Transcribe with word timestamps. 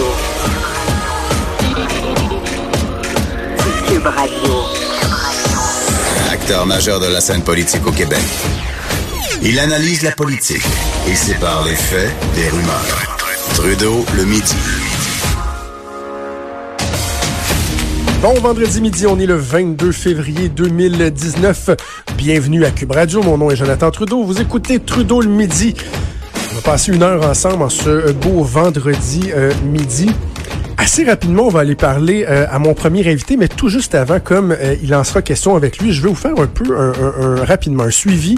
Radio. 0.00 0.06
Cube 3.86 4.06
Radio. 4.06 4.54
Acteur 6.32 6.66
majeur 6.66 7.00
de 7.00 7.06
la 7.06 7.20
scène 7.20 7.42
politique 7.42 7.86
au 7.86 7.92
Québec. 7.92 8.22
Il 9.42 9.58
analyse 9.58 10.02
la 10.02 10.12
politique 10.12 10.64
et 11.06 11.14
sépare 11.14 11.64
les 11.66 11.74
faits 11.74 12.10
des 12.34 12.48
rumeurs. 12.48 13.18
Trudeau 13.54 14.06
le 14.16 14.24
midi. 14.24 14.56
Bon 18.22 18.34
vendredi 18.40 18.80
midi, 18.80 19.06
on 19.06 19.18
est 19.18 19.26
le 19.26 19.36
22 19.36 19.92
février 19.92 20.48
2019. 20.48 21.70
Bienvenue 22.16 22.64
à 22.64 22.70
Cube 22.70 22.92
Radio. 22.92 23.22
Mon 23.22 23.36
nom 23.36 23.50
est 23.50 23.56
Jonathan 23.56 23.90
Trudeau. 23.90 24.24
Vous 24.24 24.40
écoutez 24.40 24.78
Trudeau 24.78 25.20
le 25.20 25.28
midi. 25.28 25.74
Va 26.60 26.72
passer 26.72 26.92
une 26.92 27.02
heure 27.02 27.26
ensemble 27.26 27.62
en 27.62 27.70
ce 27.70 28.12
beau 28.12 28.42
vendredi 28.42 29.30
euh, 29.34 29.50
midi. 29.64 30.10
Assez 30.76 31.04
rapidement, 31.04 31.44
on 31.44 31.48
va 31.48 31.60
aller 31.60 31.74
parler 31.74 32.26
euh, 32.28 32.44
à 32.50 32.58
mon 32.58 32.74
premier 32.74 33.10
invité, 33.10 33.38
mais 33.38 33.48
tout 33.48 33.70
juste 33.70 33.94
avant, 33.94 34.20
comme 34.20 34.52
euh, 34.52 34.76
il 34.82 34.94
en 34.94 35.02
sera 35.02 35.22
question 35.22 35.56
avec 35.56 35.78
lui, 35.78 35.92
je 35.92 36.02
vais 36.02 36.10
vous 36.10 36.14
faire 36.14 36.38
un 36.38 36.46
peu 36.46 36.76
un, 36.76 36.92
un, 36.92 37.44
rapidement 37.46 37.84
un 37.84 37.90
suivi 37.90 38.36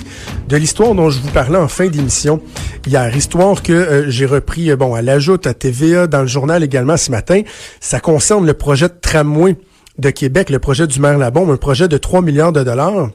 de 0.49 0.57
l'histoire 0.57 0.95
dont 0.95 1.11
je 1.11 1.19
vous 1.19 1.31
parlais 1.31 1.59
en 1.59 1.67
fin 1.67 1.89
d'émission 1.89 2.41
hier. 2.87 3.17
Histoire 3.17 3.61
que 3.61 4.05
j'ai 4.07 4.27
repris 4.27 4.73
bon 4.77 4.95
à 4.95 5.03
l'ajout 5.03 5.45
à 5.45 5.53
TVA, 5.53 6.07
dans 6.07 6.21
le 6.21 6.29
journal 6.29 6.63
également 6.63 6.97
ce 6.97 7.11
matin. 7.11 7.43
Ça 7.81 7.99
concerne 7.99 8.47
le 8.47 8.55
projet 8.55 8.87
de 8.87 8.95
tramway 9.01 9.57
de 9.99 10.11
Québec, 10.11 10.49
le 10.51 10.61
projet 10.61 10.87
du 10.87 11.01
maire 11.01 11.19
Labombe, 11.19 11.51
un 11.51 11.57
projet 11.57 11.89
de 11.89 11.97
3 11.97 12.23
milliards 12.23 12.53
de 12.53 12.63
dollars. 12.63 13.09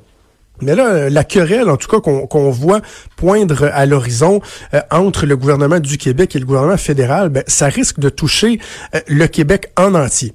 Mais 0.62 0.76
là, 0.76 1.10
la 1.10 1.24
querelle, 1.24 1.70
en 1.70 1.78
tout 1.78 1.88
cas, 1.88 2.00
qu'on 2.00 2.50
voit 2.50 2.82
poindre 3.16 3.70
à 3.74 3.86
l'horizon 3.86 4.42
euh, 4.74 4.82
entre 4.92 5.26
le 5.26 5.38
gouvernement 5.38 5.80
du 5.80 5.98
Québec 5.98 6.36
et 6.36 6.40
le 6.40 6.46
gouvernement 6.46 6.78
fédéral, 6.78 7.30
ben, 7.30 7.44
ça 7.48 7.68
risque 7.68 8.00
de 8.00 8.10
toucher 8.10 8.60
euh, 8.96 9.00
le 9.08 9.28
Québec 9.28 9.72
en 9.78 9.94
entier. 9.94 10.34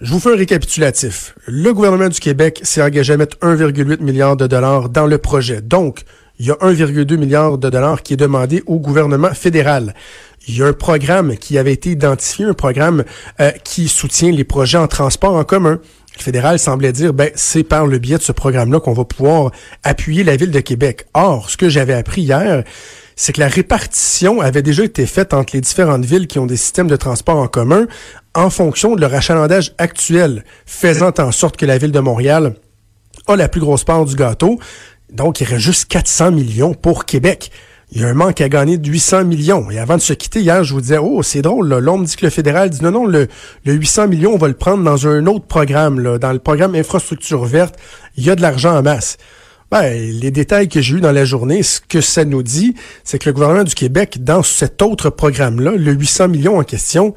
Je 0.00 0.12
vous 0.12 0.18
fais 0.18 0.32
un 0.32 0.36
récapitulatif. 0.36 1.36
Le 1.46 1.72
gouvernement 1.72 2.08
du 2.08 2.18
Québec 2.18 2.60
s'est 2.64 2.82
engagé 2.82 3.12
à 3.12 3.16
mettre 3.16 3.36
1,8 3.38 4.02
milliard 4.02 4.36
de 4.36 4.48
dollars 4.48 4.88
dans 4.88 5.06
le 5.06 5.18
projet. 5.18 5.60
Donc, 5.60 6.02
il 6.40 6.46
y 6.46 6.50
a 6.50 6.54
1,2 6.54 7.16
milliard 7.16 7.56
de 7.56 7.70
dollars 7.70 8.02
qui 8.02 8.14
est 8.14 8.16
demandé 8.16 8.64
au 8.66 8.80
gouvernement 8.80 9.32
fédéral. 9.32 9.94
Il 10.48 10.56
y 10.56 10.62
a 10.62 10.66
un 10.66 10.72
programme 10.72 11.36
qui 11.36 11.56
avait 11.56 11.72
été 11.72 11.90
identifié, 11.90 12.46
un 12.46 12.52
programme 12.52 13.04
euh, 13.40 13.52
qui 13.62 13.86
soutient 13.86 14.32
les 14.32 14.42
projets 14.42 14.78
en 14.78 14.88
transport 14.88 15.34
en 15.34 15.44
commun. 15.44 15.78
Le 16.18 16.22
fédéral 16.22 16.58
semblait 16.58 16.92
dire, 16.92 17.14
ben, 17.14 17.30
c'est 17.34 17.64
par 17.64 17.86
le 17.86 17.98
biais 17.98 18.18
de 18.18 18.22
ce 18.22 18.32
programme-là 18.32 18.80
qu'on 18.80 18.92
va 18.92 19.04
pouvoir 19.04 19.50
appuyer 19.82 20.24
la 20.24 20.36
ville 20.36 20.50
de 20.50 20.60
Québec. 20.60 21.06
Or, 21.14 21.48
ce 21.50 21.56
que 21.56 21.68
j'avais 21.68 21.94
appris 21.94 22.22
hier, 22.22 22.64
c'est 23.16 23.32
que 23.32 23.40
la 23.40 23.48
répartition 23.48 24.40
avait 24.40 24.62
déjà 24.62 24.84
été 24.84 25.06
faite 25.06 25.34
entre 25.34 25.54
les 25.54 25.60
différentes 25.60 26.04
villes 26.04 26.26
qui 26.26 26.38
ont 26.38 26.46
des 26.46 26.56
systèmes 26.56 26.88
de 26.88 26.96
transport 26.96 27.36
en 27.36 27.48
commun 27.48 27.86
en 28.34 28.50
fonction 28.50 28.94
de 28.94 29.00
leur 29.00 29.14
achalandage 29.14 29.74
actuel, 29.78 30.44
faisant 30.66 31.12
en 31.18 31.32
sorte 31.32 31.56
que 31.56 31.66
la 31.66 31.78
ville 31.78 31.92
de 31.92 32.00
Montréal 32.00 32.54
a 33.26 33.36
la 33.36 33.48
plus 33.48 33.60
grosse 33.60 33.84
part 33.84 34.04
du 34.04 34.16
gâteau. 34.16 34.58
Donc, 35.12 35.40
il 35.40 35.44
y 35.44 35.46
aurait 35.50 35.60
juste 35.60 35.86
400 35.86 36.32
millions 36.32 36.74
pour 36.74 37.04
Québec. 37.04 37.50
Il 37.94 38.00
y 38.00 38.04
a 38.04 38.08
un 38.08 38.14
manque 38.14 38.40
à 38.40 38.48
gagner 38.48 38.78
de 38.78 38.88
800 38.88 39.26
millions. 39.26 39.70
Et 39.70 39.78
avant 39.78 39.96
de 39.96 40.00
se 40.00 40.14
quitter, 40.14 40.40
hier, 40.40 40.64
je 40.64 40.72
vous 40.72 40.80
disais, 40.80 40.96
oh, 40.96 41.22
c'est 41.22 41.42
drôle, 41.42 41.68
là. 41.68 41.98
Dit 41.98 42.16
que 42.16 42.24
le 42.24 42.30
fédéral 42.30 42.70
dit, 42.70 42.82
non, 42.82 42.90
non, 42.90 43.06
le, 43.06 43.28
le 43.66 43.72
800 43.74 44.08
millions, 44.08 44.32
on 44.32 44.38
va 44.38 44.48
le 44.48 44.54
prendre 44.54 44.82
dans 44.82 45.06
un 45.06 45.26
autre 45.26 45.44
programme, 45.44 46.00
là. 46.00 46.16
Dans 46.16 46.32
le 46.32 46.38
programme 46.38 46.74
infrastructure 46.74 47.44
verte, 47.44 47.76
il 48.16 48.24
y 48.24 48.30
a 48.30 48.34
de 48.34 48.40
l'argent 48.40 48.74
en 48.74 48.82
masse. 48.82 49.18
Ben, 49.70 49.92
les 49.92 50.30
détails 50.30 50.68
que 50.68 50.80
j'ai 50.80 50.96
eu 50.96 51.00
dans 51.02 51.12
la 51.12 51.26
journée, 51.26 51.62
ce 51.62 51.80
que 51.86 52.00
ça 52.00 52.24
nous 52.24 52.42
dit, 52.42 52.74
c'est 53.04 53.18
que 53.18 53.28
le 53.28 53.34
gouvernement 53.34 53.64
du 53.64 53.74
Québec, 53.74 54.24
dans 54.24 54.42
cet 54.42 54.80
autre 54.80 55.10
programme-là, 55.10 55.72
le 55.72 55.92
800 55.92 56.28
millions 56.28 56.58
en 56.58 56.64
question, 56.64 57.14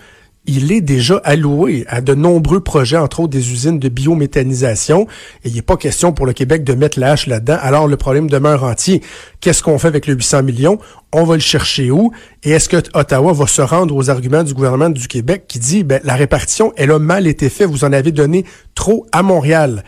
il 0.47 0.71
est 0.71 0.81
déjà 0.81 1.21
alloué 1.23 1.85
à 1.87 2.01
de 2.01 2.13
nombreux 2.13 2.59
projets, 2.59 2.97
entre 2.97 3.21
autres 3.21 3.31
des 3.31 3.51
usines 3.51 3.79
de 3.79 3.89
biométhanisation. 3.89 5.07
Et 5.43 5.49
il 5.49 5.55
n'est 5.55 5.61
pas 5.61 5.77
question 5.77 6.13
pour 6.13 6.25
le 6.25 6.33
Québec 6.33 6.63
de 6.63 6.73
mettre 6.73 6.99
la 6.99 7.11
hache 7.11 7.27
là-dedans. 7.27 7.57
Alors 7.61 7.87
le 7.87 7.97
problème 7.97 8.29
demeure 8.29 8.63
entier. 8.63 9.01
Qu'est-ce 9.39 9.63
qu'on 9.63 9.77
fait 9.79 9.87
avec 9.87 10.07
le 10.07 10.13
800 10.13 10.43
millions? 10.43 10.79
On 11.13 11.23
va 11.23 11.35
le 11.35 11.41
chercher 11.41 11.91
où? 11.91 12.11
Et 12.43 12.51
est-ce 12.51 12.69
que 12.69 12.77
Ottawa 12.93 13.33
va 13.33 13.47
se 13.47 13.61
rendre 13.61 13.95
aux 13.95 14.09
arguments 14.09 14.43
du 14.43 14.53
gouvernement 14.53 14.89
du 14.89 15.07
Québec 15.07 15.45
qui 15.47 15.59
dit, 15.59 15.83
ben, 15.83 15.99
la 16.03 16.15
répartition, 16.15 16.73
elle 16.77 16.91
a 16.91 16.99
mal 16.99 17.27
été 17.27 17.49
faite, 17.49 17.69
vous 17.69 17.83
en 17.83 17.93
avez 17.93 18.11
donné 18.11 18.45
trop 18.75 19.05
à 19.11 19.23
Montréal? 19.23 19.83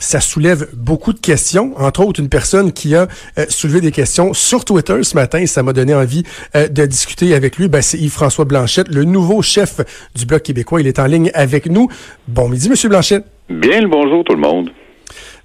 Ça 0.00 0.20
soulève 0.20 0.68
beaucoup 0.74 1.12
de 1.12 1.20
questions, 1.20 1.74
entre 1.78 2.04
autres 2.04 2.18
une 2.18 2.28
personne 2.28 2.72
qui 2.72 2.96
a 2.96 3.06
euh, 3.38 3.46
soulevé 3.48 3.80
des 3.80 3.92
questions 3.92 4.34
sur 4.34 4.64
Twitter 4.64 5.02
ce 5.02 5.14
matin, 5.14 5.38
et 5.38 5.46
ça 5.46 5.62
m'a 5.62 5.72
donné 5.72 5.94
envie 5.94 6.24
euh, 6.56 6.66
de 6.66 6.86
discuter 6.86 7.34
avec 7.34 7.56
lui. 7.56 7.68
Ben, 7.68 7.82
c'est 7.82 7.98
Yves-François 7.98 8.46
Blanchette, 8.46 8.88
le 8.88 9.04
nouveau 9.04 9.42
chef 9.42 9.80
du 10.16 10.26
Bloc 10.26 10.42
québécois. 10.42 10.80
Il 10.80 10.86
est 10.88 10.98
en 10.98 11.06
ligne 11.06 11.30
avec 11.34 11.66
nous. 11.66 11.88
Bon 12.26 12.48
midi, 12.48 12.68
Monsieur 12.68 12.88
Blanchette. 12.88 13.24
Bien 13.48 13.80
le 13.82 13.88
bonjour 13.88 14.24
tout 14.24 14.34
le 14.34 14.40
monde. 14.40 14.70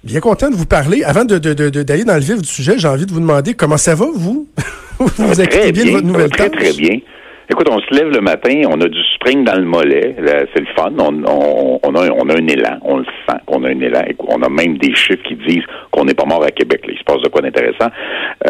Bien 0.02 0.20
content 0.20 0.50
de 0.50 0.54
vous 0.54 0.66
parler. 0.66 1.02
Avant 1.04 1.24
d'aller 1.24 1.40
de, 1.40 1.68
de, 1.68 1.82
de, 1.82 2.04
dans 2.04 2.14
le 2.14 2.20
vif 2.20 2.40
du 2.40 2.48
sujet, 2.48 2.78
j'ai 2.78 2.88
envie 2.88 3.06
de 3.06 3.12
vous 3.12 3.20
demander 3.20 3.54
comment 3.54 3.76
ça 3.76 3.94
va, 3.94 4.06
vous? 4.14 4.48
vous 4.98 5.40
accueillez 5.40 5.72
bien, 5.72 5.84
bien, 5.84 5.92
de 5.92 5.96
votre 5.96 6.06
nouvelle 6.06 6.30
très, 6.30 6.50
tâche? 6.50 6.60
Très 6.60 6.72
bien. 6.72 6.98
Écoute, 7.48 7.68
on 7.70 7.78
se 7.78 7.94
lève 7.94 8.10
le 8.10 8.20
matin, 8.20 8.62
on 8.68 8.80
a 8.80 8.88
du 8.88 8.98
spring 9.14 9.44
dans 9.44 9.54
le 9.54 9.64
mollet, 9.64 10.16
c'est 10.52 10.60
le 10.60 10.66
fun, 10.76 10.90
on, 10.98 11.22
a, 11.22 12.10
on 12.10 12.28
a 12.28 12.34
un 12.34 12.46
élan, 12.48 12.78
on 12.82 12.96
le 12.96 13.04
sent 13.04 13.36
qu'on 13.46 13.62
a 13.62 13.68
un 13.68 13.80
élan, 13.80 14.02
on 14.26 14.42
a 14.42 14.48
même 14.48 14.78
des 14.78 14.92
chiffres 14.96 15.22
qui 15.22 15.36
disent 15.36 15.64
qu'on 15.92 16.04
n'est 16.04 16.14
pas 16.14 16.24
mort 16.24 16.42
à 16.42 16.50
Québec, 16.50 16.80
il 16.88 16.98
se 16.98 17.04
passe 17.04 17.22
de 17.22 17.28
quoi 17.28 17.42
d'intéressant. 17.42 17.88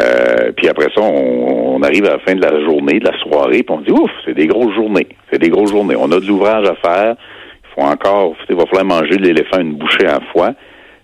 Euh, 0.01 0.51
puis 0.57 0.69
après 0.69 0.89
ça, 0.95 1.03
on, 1.03 1.83
arrive 1.83 2.07
à 2.07 2.13
la 2.13 2.19
fin 2.21 2.35
de 2.35 2.41
la 2.41 2.59
journée, 2.65 2.99
de 2.99 3.05
la 3.05 3.19
soirée, 3.19 3.63
puis 3.63 3.77
on 3.77 3.81
dit 3.81 3.93
ouf, 3.93 4.11
c'est 4.25 4.35
des 4.35 4.47
grosses 4.47 4.75
journées, 4.75 5.09
c'est 5.31 5.39
des 5.39 5.51
grosses 5.51 5.73
journées, 5.73 5.97
on 5.99 6.11
a 6.11 6.19
de 6.19 6.27
l'ouvrage 6.27 6.67
à 6.67 6.75
faire, 6.77 7.17
il 7.17 7.75
faut 7.75 7.87
encore, 7.87 8.35
il 8.49 8.57
va 8.57 8.65
falloir 8.65 8.87
manger 8.87 9.19
l'éléphant 9.19 9.61
une 9.61 9.75
bouchée 9.75 10.07
à 10.07 10.15
la 10.15 10.21
fois 10.33 10.55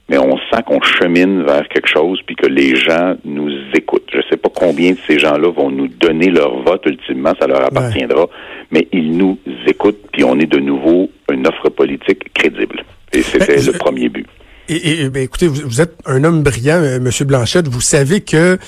mais 0.09 0.19
on 0.19 0.37
sent 0.53 0.63
qu'on 0.67 0.81
chemine 0.83 1.43
vers 1.45 1.67
quelque 1.69 1.89
chose 1.89 2.21
puis 2.27 2.37
que 2.37 2.47
les 2.47 2.77
gens 2.77 3.15
nous 3.25 3.51
écoutent. 3.75 4.11
Combien 4.63 4.93
de 4.93 4.99
ces 5.09 5.19
gens-là 5.19 5.51
vont 5.51 5.71
nous 5.71 5.89
donner 5.89 6.31
leur 6.31 6.63
vote 6.63 6.83
ultimement, 6.87 7.33
ça 7.41 7.49
leur 7.49 7.67
appartiendra, 7.67 8.27
mais 8.71 8.87
ils 8.93 9.17
nous 9.17 9.37
écoutent 9.67 10.01
puis 10.13 10.23
on 10.23 10.39
est 10.39 10.47
de 10.47 10.59
nouveau 10.59 11.11
une 11.33 11.47
offre 11.49 11.69
politique 11.69 12.33
crédible. 12.33 12.85
Et 13.13 13.23
c'était 13.23 13.57
ben, 13.57 13.67
le 13.67 13.73
premier 13.73 14.09
but. 14.09 14.27
Et, 14.69 15.09
ben, 15.09 15.25
écoutez, 15.25 15.49
vous, 15.49 15.81
êtes 15.81 15.97
un 16.07 16.23
homme 16.23 16.43
brillant, 16.43 16.81
euh, 16.83 17.01
Monsieur 17.01 17.25
Blanchette. 17.25 17.67
Vous 17.67 17.81
savez 17.81 18.21
que 18.21 18.59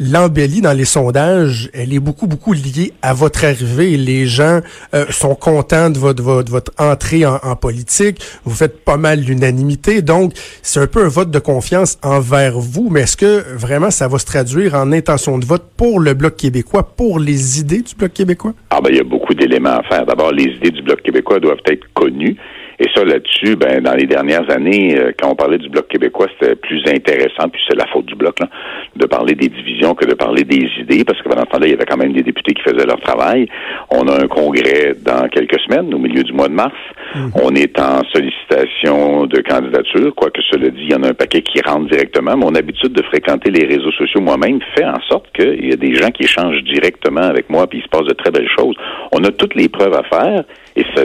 l'embellie 0.00 0.62
dans 0.62 0.72
les 0.72 0.86
sondages, 0.86 1.68
elle 1.74 1.92
est 1.92 2.00
beaucoup, 2.00 2.26
beaucoup 2.26 2.54
liée 2.54 2.92
à 3.02 3.12
votre 3.12 3.44
arrivée. 3.44 3.98
Les 3.98 4.26
gens 4.26 4.60
euh, 4.94 5.04
sont 5.10 5.34
contents 5.34 5.90
de 5.90 5.98
votre, 5.98 6.22
votre, 6.22 6.50
votre 6.50 6.72
entrée 6.78 7.26
en, 7.26 7.36
en, 7.42 7.54
politique. 7.54 8.18
Vous 8.44 8.54
faites 8.54 8.82
pas 8.82 8.96
mal 8.96 9.20
l'unanimité. 9.20 10.00
Donc, 10.00 10.32
c'est 10.62 10.80
un 10.80 10.86
peu 10.86 11.04
un 11.04 11.08
vote 11.08 11.30
de 11.30 11.38
confiance 11.38 11.98
envers 12.02 12.58
vous. 12.58 12.88
Mais 12.90 13.02
est-ce 13.02 13.18
que 13.18 13.44
vraiment 13.54 13.90
ça 13.90 14.08
va 14.08 14.18
se 14.18 14.26
traduire 14.26 14.74
en 14.74 14.90
intention 14.90 15.38
de 15.38 15.44
vote 15.44 15.64
pour 15.76 16.00
le 16.00 16.14
Bloc 16.14 16.36
québécois, 16.36 16.94
pour 16.96 17.18
les 17.18 17.60
idées 17.60 17.82
du 17.82 17.94
Bloc 17.94 18.14
québécois? 18.14 18.54
Ah 18.70 18.80
ben, 18.80 18.88
il 18.90 18.96
y 18.96 19.00
a 19.00 19.04
beaucoup 19.04 19.34
d'éléments 19.34 19.76
à 19.76 19.82
faire. 19.82 20.06
D'abord, 20.06 20.32
les 20.32 20.44
idées 20.44 20.70
du 20.70 20.82
Bloc 20.82 21.02
québécois 21.02 21.40
doivent 21.40 21.58
être 21.66 21.84
connues. 21.92 22.38
Et 22.78 22.86
ça, 22.94 23.04
là-dessus, 23.04 23.56
ben, 23.56 23.80
dans 23.82 23.94
les 23.94 24.06
dernières 24.06 24.50
années, 24.50 24.96
euh, 24.98 25.12
quand 25.18 25.30
on 25.30 25.34
parlait 25.34 25.58
du 25.58 25.68
Bloc 25.68 25.88
québécois, 25.88 26.26
c'était 26.38 26.56
plus 26.56 26.82
intéressant, 26.86 27.48
puis 27.50 27.60
c'est 27.68 27.76
la 27.76 27.86
faute 27.86 28.06
du 28.06 28.14
Bloc, 28.14 28.40
là, 28.40 28.48
de 28.96 29.06
parler 29.06 29.34
des 29.34 29.48
divisions 29.48 29.94
que 29.94 30.04
de 30.04 30.14
parler 30.14 30.44
des 30.44 30.68
idées, 30.78 31.04
parce 31.04 31.20
que 31.20 31.28
pendant 31.28 31.42
ce 31.42 31.50
temps-là, 31.50 31.66
il 31.66 31.70
y 31.70 31.74
avait 31.74 31.84
quand 31.84 31.96
même 31.96 32.12
des 32.12 32.22
députés 32.22 32.54
qui 32.54 32.62
faisaient 32.62 32.86
leur 32.86 33.00
travail. 33.00 33.48
On 33.90 34.08
a 34.08 34.24
un 34.24 34.26
congrès 34.26 34.94
dans 35.04 35.28
quelques 35.28 35.60
semaines, 35.60 35.92
au 35.94 35.98
milieu 35.98 36.22
du 36.22 36.32
mois 36.32 36.48
de 36.48 36.54
mars. 36.54 36.74
Mmh. 37.14 37.28
On 37.42 37.54
est 37.54 37.78
en 37.78 38.02
sollicitation 38.12 39.26
de 39.26 39.40
candidature, 39.40 40.14
quoique 40.14 40.40
cela 40.50 40.70
dit, 40.70 40.82
il 40.84 40.92
y 40.92 40.94
en 40.94 41.02
a 41.02 41.08
un 41.08 41.14
paquet 41.14 41.42
qui 41.42 41.60
rentre 41.60 41.88
directement. 41.88 42.36
Mon 42.36 42.54
habitude 42.54 42.92
de 42.92 43.02
fréquenter 43.02 43.50
les 43.50 43.66
réseaux 43.66 43.92
sociaux 43.92 44.20
moi-même 44.20 44.60
fait 44.74 44.84
en 44.84 45.00
sorte 45.08 45.26
qu'il 45.34 45.68
y 45.68 45.72
a 45.72 45.76
des 45.76 45.94
gens 45.94 46.10
qui 46.10 46.24
échangent 46.24 46.62
directement 46.64 47.22
avec 47.22 47.50
moi, 47.50 47.66
puis 47.66 47.78
il 47.78 47.82
se 47.82 47.88
passe 47.88 48.06
de 48.06 48.14
très 48.14 48.30
belles 48.30 48.50
choses. 48.58 48.76
On 49.12 49.22
a 49.24 49.30
toutes 49.30 49.54
les 49.54 49.68
preuves 49.68 49.94
à 49.94 50.02
faire, 50.04 50.44
et 50.76 50.84
ça 50.94 51.02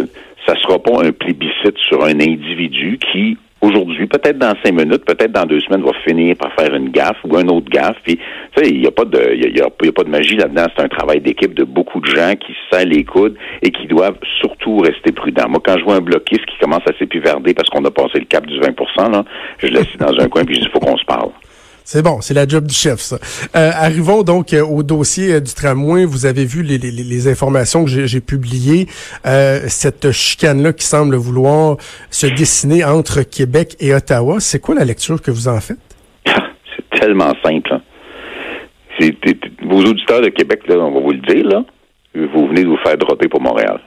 ça 0.48 0.56
sera 0.62 0.80
pas 0.80 1.04
un 1.04 1.12
plébiscite 1.12 1.78
sur 1.78 2.04
un 2.04 2.20
individu 2.20 2.98
qui, 3.12 3.38
aujourd'hui, 3.62 4.08
peut-être 4.08 4.38
dans 4.38 4.54
cinq 4.64 4.74
minutes, 4.74 5.04
peut-être 5.06 5.32
dans 5.32 5.46
deux 5.46 5.60
semaines, 5.60 5.84
va 5.84 5.92
finir 6.08 6.36
par 6.38 6.54
faire 6.54 6.74
une 6.74 6.90
gaffe 6.90 7.18
ou 7.26 7.36
un 7.38 7.48
autre 7.48 7.70
gaffe. 7.70 7.98
Puis, 8.04 8.18
il 8.64 8.80
n'y 8.80 8.88
a 8.88 8.92
pas 8.92 9.06
de, 9.06 9.34
il 9.34 9.58
y 9.58 9.62
a, 9.62 9.70
pas 9.70 10.04
de 10.04 10.10
magie 10.10 10.38
là-dedans. 10.38 10.66
C'est 10.76 10.84
un 10.84 10.88
travail 10.88 11.20
d'équipe 11.20 11.54
de 11.54 11.64
beaucoup 11.64 12.00
de 12.00 12.08
gens 12.08 12.34
qui 12.36 12.54
se 12.72 12.86
les 12.86 13.04
coudes 13.04 13.36
et 13.62 13.72
qui 13.72 13.88
doivent 13.88 14.20
surtout 14.40 14.78
rester 14.78 15.12
prudents. 15.12 15.50
Moi, 15.50 15.60
quand 15.64 15.78
je 15.78 15.84
vois 15.84 15.96
un 15.96 16.02
bloquiste 16.02 16.46
qui 16.46 16.58
commence 16.60 16.84
à 16.88 16.98
s'épivarder 16.98 17.54
parce 17.54 17.70
qu'on 17.70 17.84
a 17.86 17.92
passé 17.92 18.20
le 18.20 18.26
cap 18.26 18.46
du 18.46 18.60
20 18.60 19.12
là, 19.12 19.24
je 19.60 19.68
laisse 19.68 19.98
dans 20.00 20.18
un 20.20 20.28
coin 20.30 20.46
puis 20.46 20.56
je 20.56 20.62
dis, 20.62 20.70
faut 20.72 20.80
qu'on 20.80 20.98
se 20.98 21.06
parle. 21.06 21.32
C'est 21.90 22.02
bon, 22.04 22.20
c'est 22.20 22.34
la 22.34 22.46
job 22.46 22.68
du 22.68 22.76
chef, 22.76 23.00
ça. 23.00 23.16
Euh, 23.56 23.72
arrivons 23.74 24.22
donc 24.24 24.52
euh, 24.52 24.62
au 24.62 24.84
dossier 24.84 25.36
euh, 25.36 25.40
du 25.40 25.54
tramway. 25.54 26.04
Vous 26.04 26.26
avez 26.26 26.44
vu 26.44 26.62
les, 26.62 26.78
les, 26.78 26.92
les 26.92 27.28
informations 27.30 27.86
que 27.86 27.90
j'ai 27.90 28.20
publiées. 28.20 28.88
Euh, 29.26 29.62
cette 29.70 30.12
chicane-là 30.12 30.74
qui 30.74 30.86
semble 30.86 31.16
vouloir 31.16 31.78
se 32.10 32.28
dessiner 32.28 32.84
entre 32.84 33.22
Québec 33.22 33.78
et 33.80 33.94
Ottawa. 33.94 34.42
C'est 34.42 34.60
quoi 34.60 34.76
la 34.76 34.84
lecture 34.84 35.22
que 35.22 35.32
vous 35.32 35.48
en 35.48 35.62
faites? 35.62 35.78
c'est 36.26 37.00
tellement 37.00 37.32
simple. 37.42 37.72
Hein. 37.72 37.82
vos 39.64 39.80
auditeurs 39.80 40.20
de 40.20 40.28
Québec, 40.28 40.68
là, 40.68 40.76
on 40.80 40.92
va 40.92 41.00
vous 41.00 41.14
le 41.14 41.22
dire, 41.22 41.46
là, 41.46 41.64
vous 42.14 42.48
venez 42.50 42.66
de 42.66 42.68
vous 42.68 42.80
faire 42.84 42.98
dropper 42.98 43.30
pour 43.30 43.40
Montréal. 43.40 43.80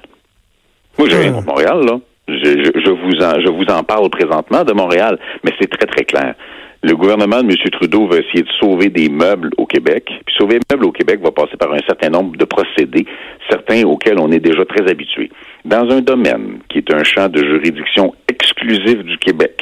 Moi, 0.98 1.06
j'ai 1.10 1.18
rien 1.18 1.32
contre 1.34 1.48
Montréal, 1.48 1.84
là. 1.84 2.00
Je, 2.30 2.64
je, 2.64 2.80
je, 2.80 2.90
vous 2.90 3.24
en, 3.24 3.40
je 3.40 3.50
vous 3.50 3.64
en 3.72 3.82
parle 3.82 4.08
présentement 4.10 4.64
de 4.64 4.72
Montréal, 4.72 5.18
mais 5.44 5.52
c'est 5.60 5.68
très, 5.68 5.86
très 5.86 6.04
clair. 6.04 6.34
Le 6.82 6.94
gouvernement 6.96 7.42
de 7.42 7.50
M. 7.50 7.56
Trudeau 7.72 8.06
va 8.06 8.16
essayer 8.16 8.42
de 8.42 8.48
sauver 8.58 8.88
des 8.88 9.10
meubles 9.10 9.50
au 9.58 9.66
Québec. 9.66 10.10
Puis 10.24 10.34
sauver 10.38 10.60
des 10.60 10.74
meubles 10.74 10.86
au 10.86 10.92
Québec 10.92 11.20
va 11.22 11.30
passer 11.30 11.56
par 11.58 11.72
un 11.74 11.80
certain 11.86 12.08
nombre 12.08 12.36
de 12.38 12.44
procédés, 12.46 13.04
certains 13.50 13.82
auxquels 13.84 14.18
on 14.18 14.32
est 14.32 14.40
déjà 14.40 14.64
très 14.64 14.90
habitué. 14.90 15.30
Dans 15.66 15.90
un 15.90 16.00
domaine 16.00 16.60
qui 16.70 16.78
est 16.78 16.94
un 16.94 17.04
champ 17.04 17.28
de 17.28 17.38
juridiction 17.38 18.14
exclusif 18.28 19.04
du 19.04 19.18
Québec, 19.18 19.60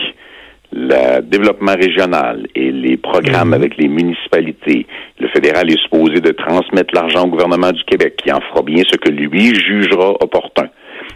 le 0.70 1.20
développement 1.22 1.74
régional 1.74 2.46
et 2.54 2.70
les 2.70 2.96
programmes 2.96 3.52
avec 3.52 3.76
les 3.78 3.88
municipalités, 3.88 4.86
le 5.18 5.28
fédéral 5.28 5.68
est 5.70 5.82
supposé 5.82 6.20
de 6.20 6.30
transmettre 6.30 6.94
l'argent 6.94 7.24
au 7.24 7.28
gouvernement 7.28 7.72
du 7.72 7.82
Québec, 7.84 8.14
qui 8.22 8.30
en 8.30 8.40
fera 8.40 8.62
bien 8.62 8.82
ce 8.88 8.96
que 8.96 9.10
lui 9.10 9.54
jugera 9.54 10.10
opportun. 10.20 10.68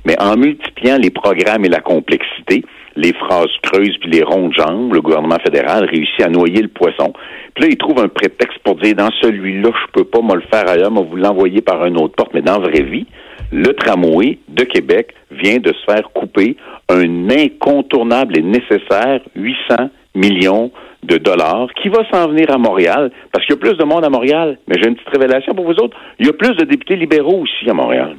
Mais 0.05 0.21
en 0.21 0.37
multipliant 0.37 0.99
les 0.99 1.11
programmes 1.11 1.65
et 1.65 1.69
la 1.69 1.81
complexité, 1.81 2.65
les 2.97 3.13
phrases 3.13 3.53
creuses 3.63 3.97
puis 4.01 4.11
les 4.11 4.23
rondes 4.23 4.53
jambes, 4.57 4.93
le 4.93 5.01
gouvernement 5.01 5.39
fédéral 5.39 5.85
réussit 5.85 6.23
à 6.23 6.29
noyer 6.29 6.63
le 6.63 6.69
poisson. 6.69 7.13
Puis 7.55 7.65
là, 7.65 7.71
il 7.71 7.77
trouve 7.77 8.01
un 8.01 8.09
prétexte 8.09 8.59
pour 8.65 8.77
dire 8.77 8.95
dans 8.95 9.11
celui-là, 9.21 9.71
je 9.73 9.93
peux 9.93 10.05
pas 10.05 10.21
me 10.21 10.35
le 10.35 10.43
faire 10.53 10.69
ailleurs, 10.69 10.91
mais 10.91 11.03
vous 11.03 11.17
l'envoyer 11.17 11.61
par 11.61 11.85
une 11.87 12.01
autre 12.01 12.15
porte. 12.15 12.35
Mais 12.35 12.43
dans 12.43 12.59
la 12.59 12.69
vraie 12.69 12.83
vie, 12.83 13.07
le 13.51 13.73
tramway 13.75 14.39
de 14.49 14.65
Québec 14.65 15.15
vient 15.31 15.59
de 15.59 15.73
se 15.73 15.85
faire 15.85 16.11
couper 16.15 16.57
un 16.89 17.31
incontournable 17.31 18.39
et 18.39 18.43
nécessaire 18.43 19.21
800 19.37 19.91
millions 20.15 20.71
de 21.03 21.17
dollars 21.17 21.69
qui 21.83 21.89
va 21.89 22.09
s'en 22.11 22.29
venir 22.29 22.51
à 22.51 22.59
Montréal 22.59 23.11
parce 23.33 23.45
qu'il 23.45 23.55
y 23.55 23.59
a 23.59 23.61
plus 23.61 23.77
de 23.77 23.85
monde 23.85 24.05
à 24.05 24.11
Montréal. 24.11 24.59
Mais 24.69 24.77
j'ai 24.81 24.89
une 24.89 24.95
petite 24.95 25.09
révélation 25.09 25.55
pour 25.55 25.65
vous 25.65 25.81
autres. 25.81 25.97
Il 26.19 26.27
y 26.27 26.31
a 26.31 26.33
plus 26.33 26.55
de 26.57 26.65
députés 26.65 26.97
libéraux 26.97 27.43
aussi 27.43 27.69
à 27.69 27.75
Montréal. 27.75 28.17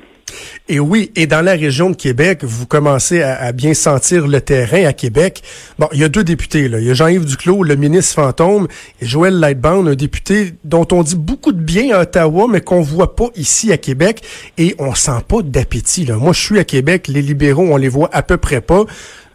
Et 0.69 0.79
oui, 0.79 1.11
et 1.15 1.27
dans 1.27 1.41
la 1.41 1.53
région 1.53 1.89
de 1.89 1.95
Québec, 1.95 2.43
vous 2.43 2.65
commencez 2.65 3.21
à, 3.21 3.51
bien 3.51 3.73
sentir 3.73 4.27
le 4.27 4.39
terrain 4.41 4.85
à 4.85 4.93
Québec. 4.93 5.43
Bon, 5.77 5.87
il 5.93 5.99
y 5.99 6.03
a 6.03 6.09
deux 6.09 6.23
députés, 6.23 6.67
là. 6.69 6.79
Il 6.79 6.87
y 6.87 6.91
a 6.91 6.93
Jean-Yves 6.93 7.25
Duclos, 7.25 7.63
le 7.63 7.75
ministre 7.75 8.15
fantôme, 8.15 8.67
et 9.01 9.05
Joël 9.05 9.39
Lightbound, 9.39 9.87
un 9.87 9.95
député 9.95 10.53
dont 10.63 10.87
on 10.91 11.03
dit 11.03 11.15
beaucoup 11.15 11.51
de 11.51 11.61
bien 11.61 11.95
à 11.95 12.01
Ottawa, 12.01 12.47
mais 12.49 12.61
qu'on 12.61 12.81
voit 12.81 13.15
pas 13.15 13.29
ici 13.35 13.71
à 13.71 13.77
Québec. 13.77 14.23
Et 14.57 14.75
on 14.79 14.95
sent 14.95 15.11
pas 15.27 15.41
d'appétit, 15.41 16.05
là. 16.05 16.15
Moi, 16.15 16.33
je 16.33 16.41
suis 16.41 16.59
à 16.59 16.63
Québec, 16.63 17.07
les 17.07 17.21
libéraux, 17.21 17.67
on 17.69 17.77
les 17.77 17.89
voit 17.89 18.09
à 18.13 18.21
peu 18.21 18.37
près 18.37 18.61
pas. 18.61 18.85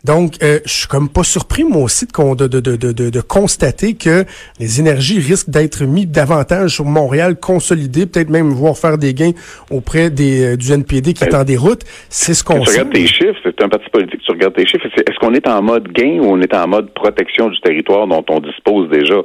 Donc, 0.04 0.34
euh, 0.42 0.58
je 0.64 0.72
suis 0.72 0.88
comme 0.88 1.08
pas 1.08 1.24
surpris, 1.24 1.64
moi 1.64 1.82
aussi, 1.82 2.06
de, 2.06 2.46
de, 2.46 2.60
de, 2.60 2.76
de, 2.76 3.10
de 3.10 3.20
constater 3.20 3.94
que 3.94 4.24
les 4.60 4.80
énergies 4.80 5.18
risquent 5.18 5.50
d'être 5.50 5.84
mis 5.84 6.06
davantage 6.06 6.74
sur 6.74 6.84
Montréal, 6.84 7.36
consolidées, 7.40 8.06
peut-être 8.06 8.30
même 8.30 8.50
voir 8.50 8.76
faire 8.76 8.98
des 8.98 9.14
gains 9.14 9.32
auprès 9.70 10.10
des, 10.10 10.54
euh, 10.54 10.56
du 10.56 10.72
NPD 10.72 11.14
qui 11.14 11.24
est 11.24 11.34
en 11.34 11.44
déroute. 11.44 11.82
C'est 12.08 12.34
ce 12.34 12.44
qu'on 12.44 12.60
Tu 12.60 12.70
regardes 12.70 12.92
tes 12.92 13.06
chiffres, 13.06 13.38
c'est 13.42 13.62
un 13.62 13.68
parti 13.68 13.88
politique, 13.90 14.20
tu 14.24 14.32
regardes 14.32 14.54
tes 14.54 14.66
chiffres. 14.66 14.86
Est-ce 14.86 15.18
qu'on 15.18 15.34
est 15.34 15.48
en 15.48 15.62
mode 15.62 15.88
gain 15.92 16.18
ou 16.20 16.26
on 16.26 16.40
est 16.40 16.54
en 16.54 16.68
mode 16.68 16.92
protection 16.94 17.48
du 17.48 17.60
territoire 17.60 18.06
dont 18.06 18.24
on 18.28 18.40
dispose 18.40 18.88
déjà? 18.90 19.20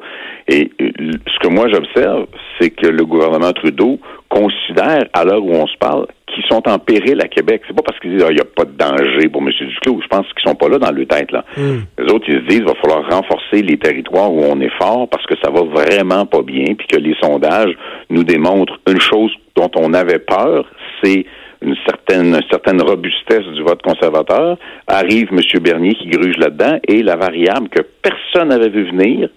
Et 0.47 0.71
euh, 0.81 0.91
ce 1.27 1.47
que 1.47 1.53
moi 1.53 1.67
j'observe, 1.69 2.25
c'est 2.59 2.71
que 2.71 2.87
le 2.87 3.05
gouvernement 3.05 3.53
Trudeau 3.53 3.99
considère, 4.33 5.05
à 5.13 5.23
l'heure 5.23 5.43
où 5.43 5.51
on 5.51 5.67
se 5.67 5.77
parle, 5.77 6.07
qui 6.33 6.41
sont 6.49 6.67
en 6.67 6.79
péril 6.79 7.21
à 7.21 7.27
Québec. 7.27 7.61
C'est 7.67 7.75
pas 7.75 7.83
parce 7.83 7.99
qu'ils 7.99 8.17
disent 8.17 8.25
ah, 8.27 8.33
n'y 8.33 8.39
a 8.39 8.45
pas 8.45 8.65
de 8.65 8.71
danger 8.71 9.29
pour 9.29 9.41
M. 9.41 9.49
Duclos. 9.49 10.01
Je 10.01 10.07
pense 10.07 10.25
qu'ils 10.33 10.49
sont 10.49 10.55
pas 10.55 10.67
là 10.69 10.79
dans 10.79 10.91
le 10.91 11.05
tête. 11.05 11.31
Là. 11.31 11.45
Hmm. 11.55 11.81
Les 11.99 12.11
autres, 12.11 12.25
ils 12.27 12.39
se 12.39 12.47
disent 12.47 12.59
qu'il 12.59 12.67
va 12.67 12.73
falloir 12.75 13.07
renforcer 13.09 13.61
les 13.61 13.77
territoires 13.77 14.33
où 14.33 14.41
on 14.43 14.59
est 14.59 14.75
fort 14.81 15.07
parce 15.07 15.25
que 15.27 15.35
ça 15.43 15.51
va 15.51 15.61
vraiment 15.61 16.25
pas 16.25 16.41
bien, 16.41 16.73
puis 16.75 16.87
que 16.87 16.97
les 16.97 17.15
sondages 17.21 17.75
nous 18.09 18.23
démontrent 18.23 18.79
une 18.87 18.99
chose 18.99 19.31
dont 19.55 19.69
on 19.75 19.93
avait 19.93 20.19
peur, 20.19 20.65
c'est 21.03 21.25
une 21.61 21.75
certaine, 21.85 22.33
une 22.33 22.49
certaine 22.49 22.81
robustesse 22.81 23.45
du 23.55 23.61
vote 23.61 23.81
conservateur. 23.83 24.57
Arrive 24.87 25.29
M. 25.31 25.39
Bernier 25.61 25.93
qui 25.93 26.07
gruge 26.07 26.37
là-dedans 26.37 26.79
et 26.87 27.03
la 27.03 27.15
variable 27.15 27.69
que 27.69 27.81
personne 28.01 28.49
n'avait 28.49 28.69
vu 28.69 28.89
venir, 28.89 29.29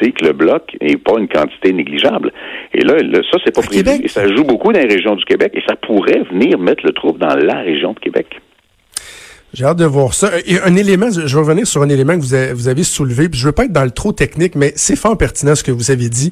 c'est 0.00 0.12
que 0.12 0.24
le 0.24 0.32
bloc 0.32 0.76
n'est 0.80 0.96
pas 0.96 1.18
une 1.18 1.28
quantité 1.28 1.72
négligeable. 1.72 2.32
Et 2.74 2.80
là, 2.80 2.98
ça, 3.30 3.38
c'est 3.44 3.54
pas 3.54 3.62
prévu. 3.62 4.04
Et 4.04 4.08
ça 4.08 4.26
joue 4.28 4.44
beaucoup 4.44 4.72
dans 4.72 4.80
les 4.80 4.94
régions 4.94 5.16
du 5.16 5.24
Québec 5.24 5.52
et 5.54 5.62
ça 5.66 5.76
pourrait 5.76 6.22
venir 6.30 6.58
mettre 6.58 6.84
le 6.84 6.92
trouble 6.92 7.18
dans 7.18 7.34
la 7.34 7.60
région 7.60 7.92
de 7.92 7.98
Québec. 7.98 8.40
J'ai 9.56 9.64
hâte 9.64 9.78
de 9.78 9.86
voir 9.86 10.12
ça. 10.12 10.32
Et 10.44 10.60
un 10.60 10.76
élément, 10.76 11.10
je 11.10 11.34
vais 11.34 11.40
revenir 11.40 11.66
sur 11.66 11.80
un 11.80 11.88
élément 11.88 12.14
que 12.14 12.20
vous 12.20 12.34
avez, 12.34 12.52
vous 12.52 12.68
avez 12.68 12.84
soulevé, 12.84 13.30
puis 13.30 13.40
je 13.40 13.46
veux 13.46 13.52
pas 13.52 13.64
être 13.64 13.72
dans 13.72 13.84
le 13.84 13.90
trop 13.90 14.12
technique, 14.12 14.54
mais 14.54 14.74
c'est 14.76 14.96
fort 14.96 15.16
pertinent 15.16 15.54
ce 15.54 15.62
que 15.62 15.72
vous 15.72 15.90
avez 15.90 16.10
dit. 16.10 16.30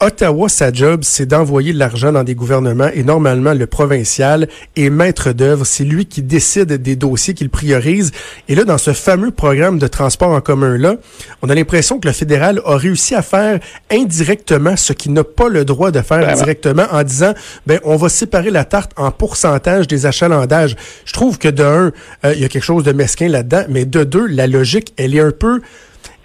Ottawa, 0.00 0.48
sa 0.48 0.72
job, 0.72 1.02
c'est 1.04 1.26
d'envoyer 1.26 1.72
de 1.72 1.78
l'argent 1.78 2.10
dans 2.10 2.24
des 2.24 2.34
gouvernements 2.34 2.88
et 2.92 3.04
normalement 3.04 3.54
le 3.54 3.68
provincial 3.68 4.48
est 4.74 4.90
maître 4.90 5.30
d'œuvre. 5.30 5.64
C'est 5.64 5.84
lui 5.84 6.06
qui 6.06 6.20
décide 6.20 6.72
des 6.72 6.96
dossiers 6.96 7.32
qu'il 7.34 7.48
priorise. 7.48 8.10
Et 8.48 8.56
là, 8.56 8.64
dans 8.64 8.76
ce 8.76 8.92
fameux 8.92 9.30
programme 9.30 9.78
de 9.78 9.86
transport 9.86 10.30
en 10.30 10.40
commun-là, 10.40 10.96
on 11.42 11.50
a 11.50 11.54
l'impression 11.54 12.00
que 12.00 12.08
le 12.08 12.12
fédéral 12.12 12.60
a 12.64 12.76
réussi 12.76 13.14
à 13.14 13.22
faire 13.22 13.60
indirectement 13.92 14.74
ce 14.76 14.92
qu'il 14.92 15.12
n'a 15.12 15.22
pas 15.22 15.48
le 15.48 15.64
droit 15.64 15.92
de 15.92 16.00
faire 16.00 16.34
directement 16.34 16.86
en 16.90 17.04
disant, 17.04 17.34
ben, 17.68 17.78
on 17.84 17.94
va 17.94 18.08
séparer 18.08 18.50
la 18.50 18.64
tarte 18.64 18.90
en 18.96 19.12
pourcentage 19.12 19.86
des 19.86 20.06
achalandages. 20.06 20.74
Je 21.04 21.12
trouve 21.12 21.38
que 21.38 21.46
d'un, 21.46 21.92
euh, 22.24 22.32
il 22.34 22.40
y 22.40 22.44
a 22.44 22.48
quelque 22.48 22.63
chose 22.64 22.84
de 22.84 22.92
mesquin 22.92 23.28
là-dedans, 23.28 23.64
mais 23.68 23.84
de 23.84 24.04
deux, 24.04 24.26
la 24.26 24.46
logique, 24.46 24.92
elle 24.96 25.14
est 25.14 25.20
un 25.20 25.30
peu 25.30 25.60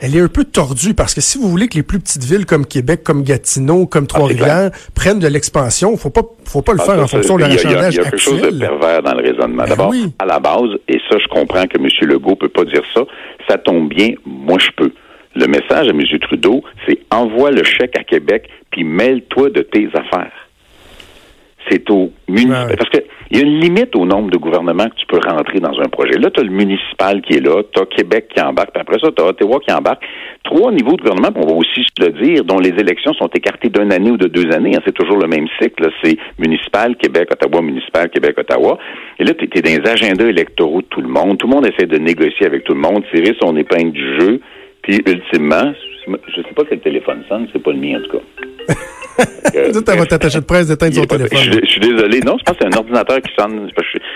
elle 0.02 0.16
est 0.16 0.22
un 0.22 0.30
peu 0.30 0.46
tordue 0.46 0.94
parce 0.94 1.14
que 1.14 1.20
si 1.20 1.38
vous 1.38 1.50
voulez 1.50 1.68
que 1.68 1.76
les 1.76 1.84
plus 1.84 2.00
petites 2.00 2.24
villes 2.24 2.46
comme 2.46 2.66
Québec, 2.66 3.02
comme 3.04 3.24
Gatineau, 3.24 3.86
comme 3.86 4.06
ah, 4.06 4.14
Trois-Rivières 4.14 4.72
prennent 4.96 5.20
de 5.20 5.28
l'expansion, 5.28 5.98
faut 5.98 6.10
pas, 6.10 6.22
faut 6.46 6.62
pas 6.62 6.74
le 6.74 6.80
ah, 6.82 6.86
faire 6.86 7.00
en 7.04 7.08
fonction 7.08 7.36
de 7.36 7.42
l'achandage 7.42 7.96
Il 7.96 7.98
y 7.98 8.00
a, 8.00 8.04
quelque 8.04 8.18
chose 8.18 8.42
de 8.42 8.60
pervers 8.60 9.04
dans 9.04 9.14
le 9.14 9.30
raisonnement. 9.30 9.64
Ben 9.64 9.70
D'abord, 9.70 9.94
à 10.20 10.26
la 10.26 10.40
base, 10.40 10.70
et 10.88 11.00
ça, 11.10 11.18
je 11.20 11.28
comprends 11.28 11.66
que 11.66 11.78
M. 11.78 11.88
Legault 12.10 12.36
peut 12.36 12.50
pas 12.50 12.64
dire 12.64 12.84
ça, 12.94 13.02
ça 13.50 13.58
tombe 13.58 13.90
bien, 13.90 14.14
moi 14.26 14.58
je 14.60 14.72
peux. 14.78 14.92
Le 15.36 15.48
message 15.48 15.88
à 15.88 15.92
M. 15.92 16.02
Trudeau, 16.22 16.64
c'est 16.88 17.00
envoie 17.12 17.52
le 17.52 17.64
chèque 17.64 17.98
à 17.98 18.04
Québec, 18.04 18.50
puis 18.72 18.84
mêle-toi 18.86 19.50
de 19.50 19.62
tes 19.62 19.90
affaires 19.94 20.39
c'est 21.70 21.90
au 21.90 22.12
municipal. 22.28 22.76
Parce 22.78 22.90
qu'il 22.90 23.38
y 23.38 23.42
a 23.42 23.44
une 23.46 23.60
limite 23.60 23.96
au 23.96 24.06
nombre 24.06 24.30
de 24.32 24.38
gouvernements 24.38 24.86
que 24.86 24.96
tu 24.96 25.06
peux 25.08 25.20
rentrer 25.20 25.60
dans 25.60 25.78
un 25.80 25.88
projet. 25.90 26.18
Là, 26.18 26.30
tu 26.32 26.40
as 26.40 26.44
le 26.44 26.52
municipal 26.52 27.22
qui 27.22 27.38
est 27.38 27.42
là, 27.42 27.62
tu 27.74 27.82
as 27.82 27.86
Québec 27.86 28.28
qui 28.34 28.42
embarque, 28.42 28.72
puis 28.72 28.82
après 28.82 28.98
ça, 29.04 29.10
tu 29.16 29.22
as 29.22 29.28
Ottawa 29.28 29.60
qui 29.66 29.74
embarque. 29.74 30.04
Trois 30.44 30.72
niveaux 30.72 30.96
de 30.96 31.02
gouvernement, 31.02 31.30
on 31.36 31.48
va 31.48 31.54
aussi 31.54 31.82
se 31.84 32.06
le 32.06 32.12
dire, 32.24 32.44
dont 32.44 32.60
les 32.60 32.70
élections 32.70 33.14
sont 33.14 33.28
écartées 33.28 33.70
d'une 33.70 33.92
année 33.92 34.12
ou 34.12 34.18
de 34.18 34.28
deux 34.28 34.52
années. 34.52 34.76
Hein, 34.76 34.82
c'est 34.86 34.96
toujours 34.96 35.18
le 35.18 35.28
même 35.28 35.48
cycle. 35.62 35.90
C'est 36.04 36.18
municipal, 36.40 36.96
Québec, 36.96 37.30
Ottawa, 37.32 37.62
municipal, 37.62 38.10
Québec, 38.10 38.38
Ottawa. 38.38 38.78
Et 39.20 39.24
là, 39.24 39.34
tu 39.34 39.46
es, 39.46 39.62
dans 39.62 39.84
les 39.84 39.90
agendas 39.90 40.26
électoraux 40.26 40.82
de 40.82 40.88
tout 40.88 41.02
le 41.02 41.08
monde. 41.10 41.38
Tout 41.38 41.48
le 41.48 41.56
monde 41.56 41.68
essaie 41.68 41.88
de 41.88 41.98
négocier 41.98 42.46
avec 42.46 42.64
tout 42.64 42.74
le 42.74 42.80
monde, 42.80 43.04
tirer 43.14 43.36
son 43.42 43.56
épingle 43.58 43.92
du 43.92 44.20
jeu. 44.20 44.42
Puis, 44.82 45.02
ultimement, 45.06 45.74
je 46.28 46.42
sais 46.42 46.54
pas 46.56 46.64
quel 46.68 46.80
téléphone 46.80 47.24
sonne, 47.28 47.48
c'est 47.52 47.62
pas 47.62 47.72
le 47.72 47.80
mien, 47.80 48.00
en 48.00 48.04
tout 48.04 48.18
cas. 48.18 48.74
Dites 49.72 49.90
à 49.90 49.96
votre 49.96 50.14
attaché 50.14 50.40
de 50.40 50.46
presse 50.46 50.68
d'éteindre 50.68 50.96
son 50.96 51.06
téléphone. 51.06 51.62
Je, 51.64 51.70
suis 51.70 51.80
désolé. 51.80 52.22
Non, 52.22 52.38
je 52.38 52.44
pense 52.44 52.58
que 52.58 52.62
c'est 52.62 52.74
un 52.74 52.78
ordinateur 52.78 53.18
qui 53.22 53.32
sonne. 53.38 53.70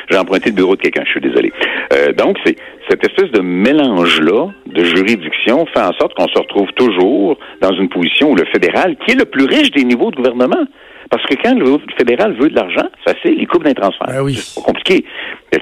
J'ai 0.09 0.17
emprunté 0.17 0.49
le 0.49 0.55
bureau 0.55 0.75
de 0.75 0.81
quelqu'un. 0.81 1.03
Je 1.05 1.11
suis 1.11 1.21
désolé. 1.21 1.51
Euh, 1.93 2.13
donc, 2.13 2.37
c'est 2.45 2.55
cette 2.89 3.03
espèce 3.05 3.31
de 3.31 3.41
mélange-là 3.41 4.49
de 4.67 4.83
juridiction 4.83 5.65
fait 5.73 5.81
en 5.81 5.93
sorte 5.93 6.13
qu'on 6.15 6.27
se 6.27 6.37
retrouve 6.37 6.71
toujours 6.75 7.37
dans 7.61 7.73
une 7.73 7.89
position 7.89 8.31
où 8.31 8.35
le 8.35 8.45
fédéral, 8.45 8.95
qui 9.05 9.13
est 9.13 9.19
le 9.19 9.25
plus 9.25 9.45
riche 9.45 9.71
des 9.71 9.83
niveaux 9.83 10.11
de 10.11 10.15
gouvernement, 10.15 10.65
parce 11.09 11.23
que 11.25 11.35
quand 11.41 11.53
le 11.53 11.77
fédéral 11.97 12.33
veut 12.33 12.49
de 12.49 12.55
l'argent, 12.55 12.87
c'est 13.05 13.13
facile, 13.13 13.35
il 13.37 13.47
coupe 13.47 13.63
d'un 13.63 13.73
transfert. 13.73 14.07
Ah 14.07 14.23
oui. 14.23 14.35
C'est 14.35 14.63
compliqué. 14.63 15.05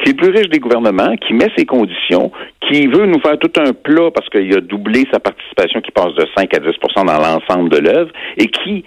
C'est 0.04 0.12
le 0.12 0.16
plus 0.16 0.30
riche 0.30 0.50
des 0.50 0.60
gouvernements 0.60 1.16
qui 1.18 1.34
met 1.34 1.50
ses 1.58 1.66
conditions, 1.66 2.32
qui 2.62 2.88
veut 2.88 3.06
nous 3.06 3.20
faire 3.20 3.38
tout 3.38 3.52
un 3.58 3.74
plat 3.74 4.10
parce 4.12 4.30
qu'il 4.30 4.56
a 4.56 4.62
doublé 4.62 5.06
sa 5.12 5.20
participation 5.20 5.82
qui 5.82 5.92
passe 5.92 6.14
de 6.16 6.26
5 6.36 6.54
à 6.54 6.60
10% 6.60 7.06
dans 7.06 7.18
l'ensemble 7.18 7.70
de 7.70 7.78
l'œuvre 7.78 8.12
et 8.38 8.48
qui 8.48 8.86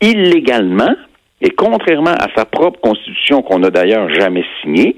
illégalement 0.00 0.94
et 1.40 1.50
contrairement 1.50 2.14
à 2.14 2.28
sa 2.34 2.44
propre 2.44 2.80
constitution 2.80 3.42
qu'on 3.42 3.60
n'a 3.60 3.70
d'ailleurs 3.70 4.08
jamais 4.12 4.44
signée, 4.62 4.96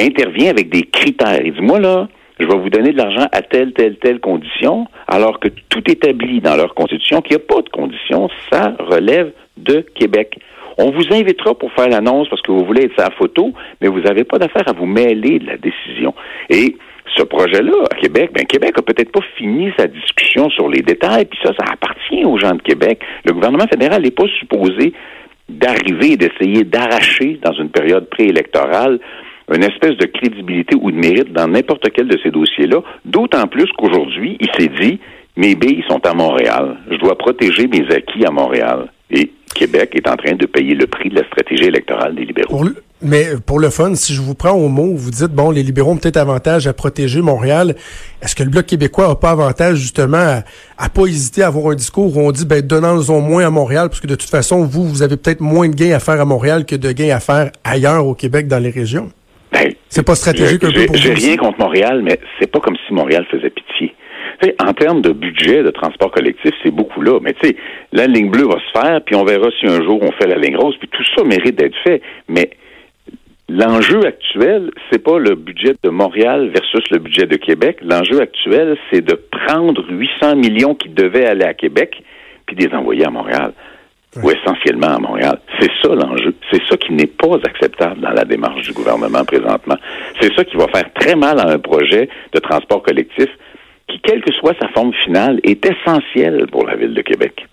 intervient 0.00 0.50
avec 0.50 0.70
des 0.70 0.82
critères. 0.82 1.40
Il 1.44 1.52
dit, 1.54 1.60
moi 1.60 1.78
là, 1.78 2.08
je 2.38 2.46
vais 2.46 2.56
vous 2.56 2.70
donner 2.70 2.92
de 2.92 2.96
l'argent 2.96 3.26
à 3.32 3.42
telle, 3.42 3.72
telle, 3.72 3.96
telle 3.98 4.20
condition, 4.20 4.86
alors 5.06 5.38
que 5.38 5.48
tout 5.68 5.82
établit 5.90 6.40
dans 6.40 6.56
leur 6.56 6.74
constitution 6.74 7.20
qu'il 7.20 7.36
n'y 7.36 7.42
a 7.42 7.46
pas 7.46 7.62
de 7.62 7.68
condition, 7.68 8.28
ça 8.50 8.74
relève 8.78 9.32
de 9.58 9.80
Québec. 9.94 10.38
On 10.78 10.90
vous 10.90 11.12
invitera 11.12 11.54
pour 11.54 11.72
faire 11.72 11.88
l'annonce 11.88 12.28
parce 12.28 12.42
que 12.42 12.52
vous 12.52 12.64
voulez 12.64 12.84
être 12.84 12.98
sa 12.98 13.10
photo, 13.10 13.52
mais 13.80 13.88
vous 13.88 14.00
n'avez 14.00 14.24
pas 14.24 14.38
d'affaire 14.38 14.68
à 14.68 14.72
vous 14.72 14.86
mêler 14.86 15.38
de 15.38 15.46
la 15.46 15.56
décision. 15.56 16.14
Et 16.48 16.76
ce 17.16 17.22
projet-là 17.24 17.72
à 17.90 17.94
Québec, 17.96 18.30
ben 18.34 18.44
Québec 18.44 18.72
a 18.78 18.82
peut-être 18.82 19.12
pas 19.12 19.24
fini 19.36 19.70
sa 19.78 19.86
discussion 19.86 20.48
sur 20.50 20.68
les 20.68 20.82
détails, 20.82 21.26
puis 21.26 21.38
ça, 21.42 21.52
ça 21.58 21.64
appartient 21.72 22.24
aux 22.24 22.38
gens 22.38 22.54
de 22.54 22.62
Québec. 22.62 23.00
Le 23.24 23.32
gouvernement 23.32 23.66
fédéral 23.66 24.02
n'est 24.02 24.10
pas 24.10 24.28
supposé 24.38 24.92
d'arriver 25.48 26.12
et 26.12 26.16
d'essayer 26.16 26.64
d'arracher 26.64 27.38
dans 27.42 27.52
une 27.52 27.68
période 27.68 28.08
préélectorale 28.08 28.98
une 29.52 29.64
espèce 29.64 29.96
de 29.96 30.06
crédibilité 30.06 30.76
ou 30.80 30.90
de 30.90 30.96
mérite 30.96 31.32
dans 31.32 31.48
n'importe 31.48 31.90
quel 31.92 32.08
de 32.08 32.18
ces 32.22 32.30
dossiers-là, 32.30 32.78
d'autant 33.04 33.46
plus 33.46 33.66
qu'aujourd'hui, 33.76 34.36
il 34.40 34.48
s'est 34.56 34.70
dit, 34.80 34.98
mes 35.36 35.54
billes 35.54 35.84
sont 35.88 36.04
à 36.06 36.14
Montréal. 36.14 36.76
Je 36.90 36.96
dois 36.96 37.18
protéger 37.18 37.66
mes 37.66 37.84
acquis 37.90 38.24
à 38.24 38.30
Montréal. 38.30 38.90
Et 39.12 39.30
Québec 39.54 39.90
est 39.94 40.08
en 40.08 40.16
train 40.16 40.32
de 40.32 40.46
payer 40.46 40.74
le 40.74 40.86
prix 40.86 41.10
de 41.10 41.16
la 41.16 41.26
stratégie 41.26 41.64
électorale 41.64 42.14
des 42.14 42.24
libéraux. 42.24 42.48
Pour 42.48 42.64
le, 42.64 42.76
mais 43.02 43.26
pour 43.44 43.60
le 43.60 43.68
fun, 43.68 43.94
si 43.94 44.14
je 44.14 44.22
vous 44.22 44.34
prends 44.34 44.52
au 44.52 44.68
mot, 44.68 44.94
vous 44.94 45.10
dites, 45.10 45.32
bon, 45.32 45.50
les 45.50 45.62
libéraux 45.62 45.92
ont 45.92 45.96
peut-être 45.98 46.16
avantage 46.16 46.66
à 46.66 46.72
protéger 46.72 47.20
Montréal. 47.20 47.74
Est-ce 48.22 48.34
que 48.34 48.42
le 48.42 48.48
Bloc 48.48 48.64
québécois 48.64 49.08
n'a 49.08 49.14
pas 49.16 49.32
avantage 49.32 49.76
justement 49.76 50.16
à, 50.16 50.44
à 50.78 50.88
pas 50.88 51.02
hésiter 51.06 51.42
à 51.42 51.48
avoir 51.48 51.72
un 51.72 51.74
discours 51.74 52.16
où 52.16 52.20
on 52.20 52.32
dit, 52.32 52.46
ben, 52.46 52.62
donnons-en 52.62 53.20
moins 53.20 53.46
à 53.46 53.50
Montréal, 53.50 53.88
parce 53.90 54.00
que 54.00 54.06
de 54.06 54.14
toute 54.14 54.30
façon, 54.30 54.64
vous, 54.64 54.88
vous 54.88 55.02
avez 55.02 55.18
peut-être 55.18 55.40
moins 55.40 55.68
de 55.68 55.74
gains 55.74 55.94
à 55.94 55.98
faire 55.98 56.20
à 56.20 56.24
Montréal 56.24 56.64
que 56.64 56.76
de 56.76 56.90
gains 56.92 57.14
à 57.14 57.20
faire 57.20 57.50
ailleurs 57.64 58.06
au 58.06 58.14
Québec 58.14 58.46
dans 58.46 58.60
les 58.60 58.70
régions? 58.70 59.10
Ben, 59.52 59.74
c'est 59.90 60.02
pas 60.02 60.14
stratégique 60.14 60.64
un 60.64 60.72
peu 60.72 60.86
pour 60.86 60.96
vous? 60.96 61.02
J'ai 61.02 61.12
rien 61.12 61.36
contre 61.36 61.58
Montréal, 61.58 62.00
mais 62.02 62.18
c'est 62.38 62.50
pas 62.50 62.60
comme 62.60 62.76
si 62.86 62.94
Montréal 62.94 63.26
faisait 63.30 63.50
pitié 63.50 63.94
en 64.60 64.72
termes 64.72 65.02
de 65.02 65.10
budget 65.10 65.62
de 65.62 65.70
transport 65.70 66.10
collectif, 66.10 66.52
c'est 66.62 66.70
beaucoup 66.70 67.00
là. 67.00 67.18
Mais 67.22 67.34
tu 67.34 67.48
sais, 67.48 67.56
la 67.92 68.06
ligne 68.06 68.30
bleue 68.30 68.46
va 68.46 68.58
se 68.58 68.80
faire, 68.80 69.00
puis 69.04 69.14
on 69.14 69.24
verra 69.24 69.48
si 69.60 69.66
un 69.66 69.82
jour 69.82 70.00
on 70.02 70.12
fait 70.12 70.26
la 70.26 70.36
ligne 70.36 70.56
rose, 70.56 70.76
puis 70.78 70.88
tout 70.88 71.04
ça 71.16 71.24
mérite 71.24 71.56
d'être 71.56 71.76
fait. 71.84 72.02
Mais 72.28 72.50
l'enjeu 73.48 74.04
actuel, 74.04 74.70
c'est 74.90 75.02
pas 75.02 75.18
le 75.18 75.34
budget 75.34 75.74
de 75.82 75.90
Montréal 75.90 76.50
versus 76.54 76.82
le 76.90 76.98
budget 76.98 77.26
de 77.26 77.36
Québec. 77.36 77.78
L'enjeu 77.82 78.20
actuel, 78.20 78.76
c'est 78.90 79.02
de 79.02 79.14
prendre 79.14 79.84
800 79.88 80.36
millions 80.36 80.74
qui 80.74 80.88
devaient 80.88 81.26
aller 81.26 81.44
à 81.44 81.54
Québec, 81.54 82.02
puis 82.46 82.56
de 82.56 82.66
les 82.66 82.74
envoyer 82.74 83.04
à 83.04 83.10
Montréal. 83.10 83.52
Ou 84.22 84.30
essentiellement 84.30 84.88
à 84.88 84.98
Montréal. 84.98 85.38
C'est 85.58 85.70
ça 85.80 85.94
l'enjeu. 85.94 86.34
C'est 86.50 86.60
ça 86.68 86.76
qui 86.76 86.92
n'est 86.92 87.06
pas 87.06 87.36
acceptable 87.44 87.98
dans 88.00 88.10
la 88.10 88.26
démarche 88.26 88.60
du 88.60 88.74
gouvernement 88.74 89.24
présentement. 89.24 89.76
C'est 90.20 90.34
ça 90.34 90.44
qui 90.44 90.54
va 90.58 90.68
faire 90.68 90.92
très 90.92 91.16
mal 91.16 91.40
à 91.40 91.48
un 91.48 91.58
projet 91.58 92.10
de 92.34 92.38
transport 92.38 92.82
collectif 92.82 93.28
quelle 94.12 94.22
que 94.22 94.32
soit 94.32 94.54
sa 94.60 94.68
forme 94.68 94.92
finale, 95.04 95.40
est 95.42 95.64
essentielle 95.64 96.46
pour 96.50 96.66
la 96.66 96.76
ville 96.76 96.92
de 96.92 97.00
Québec. 97.00 97.46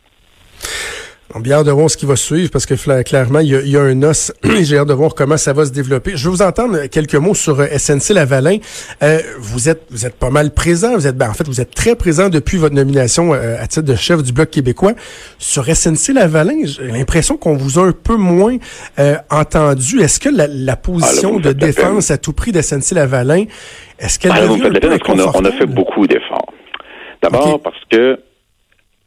On 1.35 1.41
bien 1.41 1.57
hâte 1.57 1.67
de 1.67 1.71
voir 1.71 1.91
ce 1.91 1.95
qui 1.95 2.07
va 2.07 2.15
suivre 2.15 2.49
parce 2.49 2.65
que 2.65 2.73
clairement, 3.03 3.39
il 3.39 3.49
y 3.69 3.77
a, 3.77 3.81
un 3.81 4.01
os. 4.01 4.33
J'ai 4.61 4.79
hâte 4.79 4.87
de 4.87 4.93
voir 4.93 5.13
comment 5.13 5.37
ça 5.37 5.53
va 5.53 5.63
se 5.63 5.71
développer. 5.71 6.13
Je 6.15 6.25
veux 6.25 6.31
vous 6.31 6.41
entendre 6.41 6.87
quelques 6.87 7.13
mots 7.13 7.35
sur 7.35 7.59
euh, 7.59 7.67
SNC 7.77 8.15
Lavalin. 8.15 8.57
Euh, 9.03 9.19
vous 9.37 9.69
êtes 9.69 9.83
vous 9.91 10.07
êtes 10.07 10.15
pas 10.15 10.31
mal 10.31 10.51
présent. 10.51 10.95
Vous 10.95 11.05
êtes 11.05 11.15
ben, 11.15 11.29
en 11.29 11.33
fait 11.35 11.47
vous 11.47 11.61
êtes 11.61 11.75
très 11.75 11.95
présent 11.95 12.29
depuis 12.29 12.57
votre 12.57 12.73
nomination 12.73 13.35
euh, 13.35 13.61
à 13.61 13.67
titre 13.67 13.85
de 13.85 13.95
chef 13.95 14.23
du 14.23 14.33
bloc 14.33 14.49
québécois. 14.49 14.93
Sur 15.37 15.65
SNC 15.65 16.15
Lavalin, 16.15 16.61
j'ai 16.65 16.87
l'impression 16.87 17.37
qu'on 17.37 17.55
vous 17.55 17.77
a 17.77 17.83
un 17.85 17.91
peu 17.91 18.15
moins 18.15 18.57
entendu. 19.29 20.01
Est-ce 20.01 20.19
que 20.19 20.29
la, 20.29 20.75
position 20.75 21.35
ah, 21.37 21.47
de 21.47 21.53
défense 21.53 22.09
à 22.09 22.17
tout 22.17 22.33
prix 22.33 22.51
de 22.51 22.61
SNC 22.61 22.95
Lavalin, 22.95 23.45
est-ce 23.99 24.17
qu'elle 24.17 24.31
ah, 24.33 24.47
devient 24.47 24.63
un 24.65 24.71
peu 24.71 24.97
on, 25.09 25.19
a, 25.19 25.31
on 25.35 25.45
a 25.45 25.51
fait 25.51 25.67
beaucoup 25.67 26.07
d'efforts. 26.07 26.48
D'abord 27.21 27.61
parce 27.61 27.83
que 27.89 28.19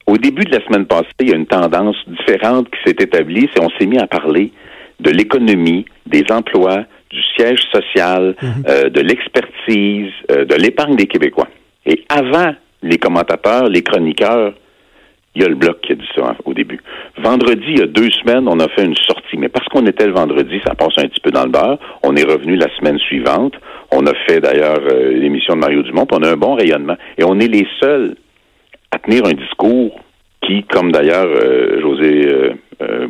au 0.06 0.18
début 0.18 0.44
de 0.44 0.50
la 0.50 0.64
semaine 0.64 0.86
passée, 0.86 1.08
il 1.20 1.30
y 1.30 1.32
a 1.32 1.36
une 1.36 1.46
tendance 1.46 1.96
différente 2.06 2.68
qui 2.70 2.78
s'est 2.84 2.96
établie, 2.98 3.48
c'est 3.54 3.62
on 3.62 3.70
s'est 3.78 3.86
mis 3.86 3.98
à 3.98 4.06
parler 4.06 4.52
de 5.00 5.10
l'économie, 5.10 5.84
des 6.06 6.24
emplois, 6.30 6.84
du 7.10 7.22
siège 7.36 7.60
social, 7.72 8.34
mhm. 8.40 8.64
euh, 8.68 8.88
de 8.88 9.00
l'expertise, 9.00 10.12
euh, 10.30 10.44
de 10.44 10.54
l'épargne 10.54 10.96
des 10.96 11.06
Québécois. 11.06 11.48
Et 11.86 12.04
avant 12.08 12.54
les 12.82 12.98
commentateurs, 12.98 13.68
les 13.68 13.82
chroniqueurs, 13.82 14.54
il 15.34 15.42
y 15.42 15.44
a 15.44 15.48
le 15.48 15.54
bloc 15.54 15.80
qui 15.80 15.92
a 15.92 15.94
dit 15.94 16.08
ça 16.14 16.26
hein, 16.26 16.36
au 16.44 16.52
début. 16.52 16.80
Vendredi, 17.18 17.64
il 17.68 17.78
y 17.78 17.82
a 17.82 17.86
deux 17.86 18.10
semaines, 18.10 18.46
on 18.48 18.60
a 18.60 18.68
fait 18.68 18.84
une 18.84 18.96
sortie. 18.96 19.38
Mais 19.38 19.48
parce 19.48 19.66
qu'on 19.68 19.86
était 19.86 20.06
le 20.06 20.12
vendredi, 20.12 20.60
ça 20.66 20.74
passe 20.74 20.98
un 20.98 21.08
petit 21.08 21.20
peu 21.20 21.30
dans 21.30 21.44
le 21.44 21.50
beurre. 21.50 21.78
On 22.02 22.14
est 22.16 22.24
revenu 22.24 22.56
la 22.56 22.68
semaine 22.76 22.98
suivante. 22.98 23.54
On 23.92 24.06
a 24.06 24.14
fait 24.26 24.40
d'ailleurs 24.40 24.80
euh, 24.90 25.12
l'émission 25.12 25.54
de 25.54 25.60
Mario 25.60 25.82
Dumont, 25.82 26.06
puis 26.06 26.18
on 26.20 26.24
a 26.24 26.32
un 26.32 26.36
bon 26.36 26.54
rayonnement. 26.54 26.96
Et 27.18 27.24
on 27.24 27.38
est 27.38 27.48
les 27.48 27.66
seuls 27.80 28.16
à 28.90 28.98
tenir 28.98 29.24
un 29.26 29.32
discours 29.32 30.00
qui, 30.42 30.64
comme 30.64 30.92
d'ailleurs 30.92 31.26
euh, 31.26 31.80
José, 31.80 32.26
euh, 32.26 32.52
euh, 32.82 33.08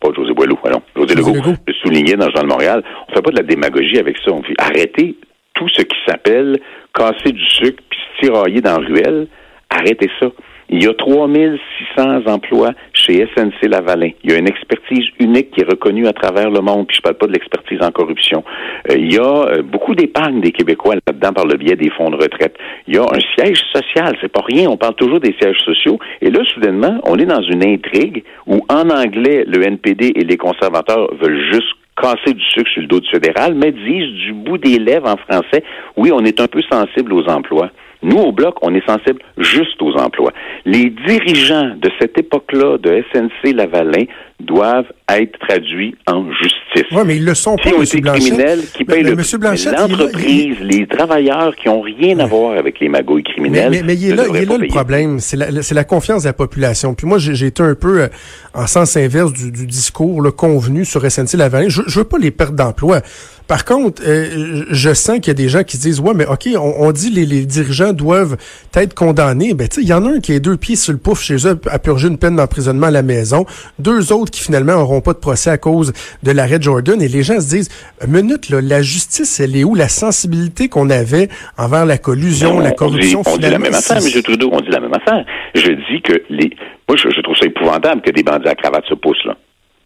pas 0.00 0.08
José 0.14 0.32
Boileau, 0.32 0.58
non, 0.70 0.82
José, 0.96 1.14
Legault, 1.14 1.54
le 1.66 1.72
soulignait 1.74 2.16
dans 2.16 2.26
le 2.26 2.32
Journal 2.32 2.46
de 2.46 2.52
Montréal, 2.52 2.82
on 3.08 3.14
fait 3.14 3.22
pas 3.22 3.30
de 3.30 3.36
la 3.36 3.42
démagogie 3.42 3.98
avec 3.98 4.16
ça. 4.18 4.32
On 4.32 4.42
fait 4.42 4.54
arrêter 4.58 5.16
tout 5.54 5.68
ce 5.68 5.82
qui 5.82 5.96
s'appelle 6.06 6.58
casser 6.92 7.32
du 7.32 7.44
sucre 7.46 7.82
puis 7.88 7.98
se 7.98 8.26
tirailler 8.26 8.60
dans 8.60 8.78
la 8.78 8.86
ruelle. 8.86 9.26
Arrêtez 9.70 10.10
ça. 10.20 10.26
Il 10.68 10.82
y 10.82 10.86
a 10.86 10.94
3600 10.94 12.26
emplois 12.26 12.72
chez 12.92 13.26
SNC 13.36 13.68
Lavalin. 13.68 14.10
Il 14.22 14.30
y 14.30 14.34
a 14.34 14.38
une 14.38 14.48
expertise 14.48 15.04
unique 15.20 15.50
qui 15.50 15.60
est 15.60 15.70
reconnue 15.70 16.06
à 16.06 16.12
travers 16.12 16.50
le 16.50 16.60
monde, 16.60 16.86
puis 16.86 16.96
je 16.96 17.02
parle 17.02 17.16
pas 17.16 17.26
de 17.26 17.32
l'expertise 17.32 17.78
en 17.82 17.90
corruption. 17.90 18.44
Euh, 18.90 18.96
il 18.96 19.12
y 19.12 19.18
a 19.18 19.46
euh, 19.46 19.62
beaucoup 19.62 19.94
d'épargne 19.94 20.40
des 20.40 20.52
Québécois 20.52 20.94
là-dedans 21.06 21.32
par 21.32 21.46
le 21.46 21.56
biais 21.56 21.76
des 21.76 21.90
fonds 21.90 22.10
de 22.10 22.16
retraite. 22.16 22.56
Il 22.88 22.94
y 22.94 22.98
a 22.98 23.02
un 23.02 23.20
siège 23.36 23.60
social, 23.72 24.16
c'est 24.20 24.32
pas 24.32 24.42
rien, 24.46 24.68
on 24.68 24.76
parle 24.76 24.94
toujours 24.94 25.20
des 25.20 25.34
sièges 25.40 25.60
sociaux, 25.64 25.98
et 26.20 26.30
là, 26.30 26.40
soudainement, 26.54 26.98
on 27.04 27.18
est 27.18 27.26
dans 27.26 27.42
une 27.42 27.64
intrigue 27.64 28.24
où, 28.46 28.64
en 28.68 28.88
anglais, 28.90 29.44
le 29.46 29.62
NPD 29.62 30.12
et 30.16 30.24
les 30.24 30.36
conservateurs 30.36 31.14
veulent 31.20 31.52
juste 31.52 31.74
casser 32.00 32.34
du 32.34 32.44
sucre 32.44 32.70
sur 32.70 32.82
le 32.82 32.88
dos 32.88 33.00
du 33.00 33.08
fédéral, 33.08 33.54
mais 33.54 33.72
disent 33.72 34.12
du 34.26 34.32
bout 34.32 34.58
des 34.58 34.78
lèvres 34.78 35.08
en 35.08 35.16
français, 35.16 35.62
oui, 35.96 36.10
on 36.12 36.24
est 36.24 36.40
un 36.40 36.46
peu 36.46 36.60
sensible 36.70 37.12
aux 37.12 37.26
emplois. 37.28 37.70
Nous, 38.04 38.18
au 38.18 38.32
Bloc, 38.32 38.56
on 38.60 38.74
est 38.74 38.84
sensible 38.86 39.20
juste 39.38 39.80
aux 39.80 39.94
emplois. 39.94 40.30
Les 40.66 40.90
dirigeants 40.90 41.70
de 41.74 41.90
cette 41.98 42.18
époque-là 42.18 42.76
de 42.76 43.02
SNC 43.12 43.54
Lavalin 43.54 44.04
doivent 44.40 44.92
être 45.08 45.38
traduits 45.38 45.94
en 46.06 46.30
justice. 46.32 46.90
Oui, 46.92 47.02
mais 47.06 47.16
ils 47.16 47.24
le 47.24 47.34
sont 47.34 47.56
pas, 47.56 47.70
M. 47.70 47.82
criminels 47.84 48.60
qui 48.76 48.83
payent 48.84 49.02
le 49.02 49.14
l'entreprise, 49.14 50.56
les 50.60 50.86
travailleurs 50.86 51.54
qui 51.56 51.68
ont 51.68 51.80
rien 51.80 52.18
à 52.18 52.26
voir 52.26 52.58
avec 52.58 52.80
les 52.80 52.88
magouilles 52.88 53.22
criminelles. 53.22 53.70
Mais, 53.70 53.82
mais, 53.82 53.94
il 53.94 54.10
est 54.10 54.14
là, 54.14 54.24
il 54.28 54.36
est 54.36 54.44
là 54.44 54.56
le 54.58 54.68
problème, 54.68 55.20
c'est 55.20 55.36
la, 55.36 55.48
la, 55.50 55.84
confiance 55.84 56.22
de 56.22 56.28
la 56.28 56.32
population. 56.32 56.94
Puis 56.94 57.06
moi, 57.06 57.18
j'ai 57.18 57.46
été 57.46 57.62
un 57.62 57.74
peu 57.74 58.02
euh, 58.02 58.08
en 58.54 58.66
sens 58.66 58.96
inverse 58.96 59.32
du, 59.32 59.50
du 59.50 59.66
discours 59.66 60.20
le 60.20 60.30
convenu 60.30 60.84
sur 60.84 61.10
SNC 61.10 61.34
Lavalin. 61.34 61.68
Je, 61.68 61.82
je 61.86 61.98
veux 61.98 62.04
pas 62.04 62.18
les 62.18 62.30
pertes 62.30 62.54
d'emploi. 62.54 63.00
Par 63.46 63.66
contre, 63.66 64.02
euh, 64.06 64.64
je 64.70 64.94
sens 64.94 65.16
qu'il 65.16 65.28
y 65.28 65.30
a 65.30 65.34
des 65.34 65.50
gens 65.50 65.64
qui 65.64 65.76
disent 65.76 66.00
ouais, 66.00 66.14
mais 66.14 66.24
ok, 66.24 66.48
on, 66.58 66.90
dit 66.92 67.10
les, 67.10 67.26
les 67.26 67.44
dirigeants 67.44 67.92
doivent 67.92 68.38
être 68.74 68.94
condamnés. 68.94 69.52
Ben 69.52 69.68
tu 69.68 69.76
sais, 69.76 69.82
il 69.82 69.88
y 69.88 69.92
en 69.92 70.06
a 70.06 70.12
un 70.12 70.20
qui 70.20 70.32
a 70.32 70.38
deux 70.38 70.56
pieds 70.56 70.76
sur 70.76 70.92
le 70.92 70.98
pouf 70.98 71.20
chez 71.20 71.46
eux 71.46 71.60
à 71.70 71.78
purger 71.78 72.08
une 72.08 72.16
peine 72.16 72.36
d'emprisonnement 72.36 72.86
à 72.86 72.90
la 72.90 73.02
maison, 73.02 73.44
deux 73.78 74.12
autres 74.12 74.30
qui 74.30 74.40
finalement 74.40 74.72
n'auront 74.72 75.02
pas 75.02 75.12
de 75.12 75.18
procès 75.18 75.50
à 75.50 75.58
cause 75.58 75.92
de 76.22 76.30
l'arrêt 76.30 76.58
Jordan. 76.60 77.02
Et 77.02 77.08
les 77.08 77.22
gens 77.22 77.38
se 77.38 77.48
disent 77.48 77.68
minute 78.08 78.48
là, 78.48 78.62
la 78.74 78.82
justice, 78.82 79.38
elle 79.40 79.56
est 79.56 79.64
où? 79.64 79.74
La 79.74 79.88
sensibilité 79.88 80.68
qu'on 80.68 80.90
avait 80.90 81.28
envers 81.56 81.86
la 81.86 81.98
collusion, 81.98 82.58
la 82.58 82.72
corruption 82.72 83.22
On 83.26 83.36
dit, 83.36 83.48
la 83.48 83.58
même 83.58 83.74
affaire, 83.74 83.98
M. 83.98 84.22
Trudeau. 84.22 84.50
On 84.52 84.60
dit 84.60 84.70
la 84.70 84.80
même 84.80 84.94
affaire. 84.94 85.24
Je 85.54 85.70
dis 85.70 86.02
que 86.02 86.14
les, 86.28 86.50
moi, 86.88 86.96
je, 86.96 87.20
trouve 87.20 87.36
ça 87.36 87.46
épouvantable 87.46 88.02
que 88.02 88.10
des 88.10 88.22
bandits 88.22 88.48
à 88.48 88.54
cravate 88.54 88.84
se 88.86 88.94
poussent 88.94 89.24
là. 89.24 89.36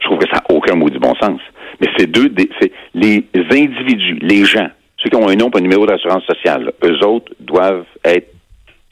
Je 0.01 0.07
trouve 0.07 0.19
que 0.19 0.29
ça 0.29 0.37
n'a 0.37 0.57
aucun 0.57 0.75
mot 0.75 0.89
du 0.89 0.99
bon 0.99 1.15
sens. 1.17 1.41
Mais 1.81 1.89
c'est 1.97 2.07
deux, 2.07 2.33
c'est 2.61 2.73
les 2.95 3.25
individus, 3.35 4.19
les 4.23 4.45
gens, 4.45 4.69
ceux 4.97 5.11
qui 5.11 5.17
ont 5.17 5.29
un 5.29 5.37
nom 5.37 5.51
et 5.51 5.59
un 5.59 5.61
numéro 5.61 5.87
d'assurance 5.87 6.25
sociale, 6.25 6.73
eux 6.83 7.05
autres 7.05 7.33
doivent 7.41 7.85
être 8.05 8.33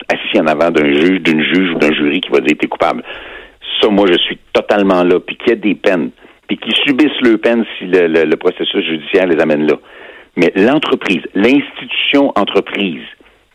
assis 0.09 0.39
en 0.39 0.47
avant 0.47 0.69
d'un 0.69 0.93
juge, 0.93 1.21
d'une 1.21 1.41
juge 1.41 1.71
ou 1.71 1.79
d'un 1.79 1.93
jury 1.93 2.21
qui 2.21 2.29
va 2.29 2.39
dire 2.39 2.55
t'es 2.59 2.67
coupable. 2.67 3.03
Ça, 3.81 3.89
moi, 3.89 4.07
je 4.07 4.17
suis 4.19 4.37
totalement 4.53 5.03
là. 5.03 5.19
Puis 5.19 5.37
qu'il 5.37 5.49
y 5.49 5.51
ait 5.53 5.55
des 5.55 5.75
peines, 5.75 6.11
puis 6.47 6.57
qu'ils 6.57 6.75
subissent 6.75 7.21
leurs 7.21 7.39
peines 7.39 7.65
si 7.77 7.85
le 7.85 8.35
processus 8.35 8.85
judiciaire 8.85 9.27
les 9.27 9.41
amène 9.41 9.67
là. 9.67 9.75
Mais 10.37 10.51
l'entreprise, 10.55 11.23
l'institution 11.33 12.31
entreprise, 12.35 13.01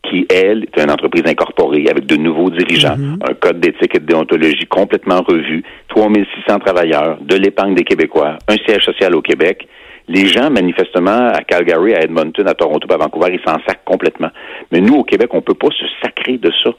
qui, 0.03 0.27
elle, 0.29 0.63
est 0.63 0.83
une 0.83 0.91
entreprise 0.91 1.23
incorporée 1.25 1.87
avec 1.89 2.05
de 2.05 2.17
nouveaux 2.17 2.49
dirigeants, 2.49 2.97
mhm. 2.97 3.19
un 3.27 3.33
code 3.33 3.59
d'éthique 3.59 3.95
et 3.95 3.99
de 3.99 4.05
déontologie 4.05 4.65
complètement 4.67 5.21
revu, 5.21 5.63
3600 5.87 6.59
travailleurs, 6.59 7.17
de 7.21 7.35
l'épargne 7.35 7.73
des 7.73 7.85
Québécois, 7.85 8.37
un 8.49 8.55
siège 8.67 8.83
social 8.83 9.15
au 9.15 9.21
Québec. 9.21 9.67
Les 10.09 10.27
gens, 10.27 10.49
manifestement, 10.49 11.29
à 11.29 11.41
Calgary, 11.43 11.93
à 11.93 12.01
Edmonton, 12.01 12.45
à 12.45 12.53
Toronto, 12.53 12.85
à 12.93 12.97
Vancouver, 12.97 13.27
ils 13.31 13.49
s'en 13.49 13.57
sacrent 13.65 13.85
complètement. 13.85 14.29
Mais 14.73 14.81
nous, 14.81 14.95
au 14.95 15.03
Québec, 15.05 15.29
on 15.31 15.41
peut 15.41 15.53
pas 15.53 15.69
se 15.69 15.85
sacrer 16.03 16.37
de 16.37 16.51
ça. 16.63 16.71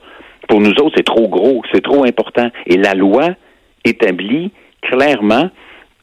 Pour 0.47 0.61
nous 0.61 0.73
autres, 0.73 0.93
c'est 0.97 1.07
trop 1.07 1.27
gros, 1.29 1.63
c'est 1.73 1.83
trop 1.83 2.05
important. 2.05 2.51
Et 2.67 2.77
la 2.77 2.93
loi 2.93 3.31
établit 3.87 4.53
clairement 4.83 5.49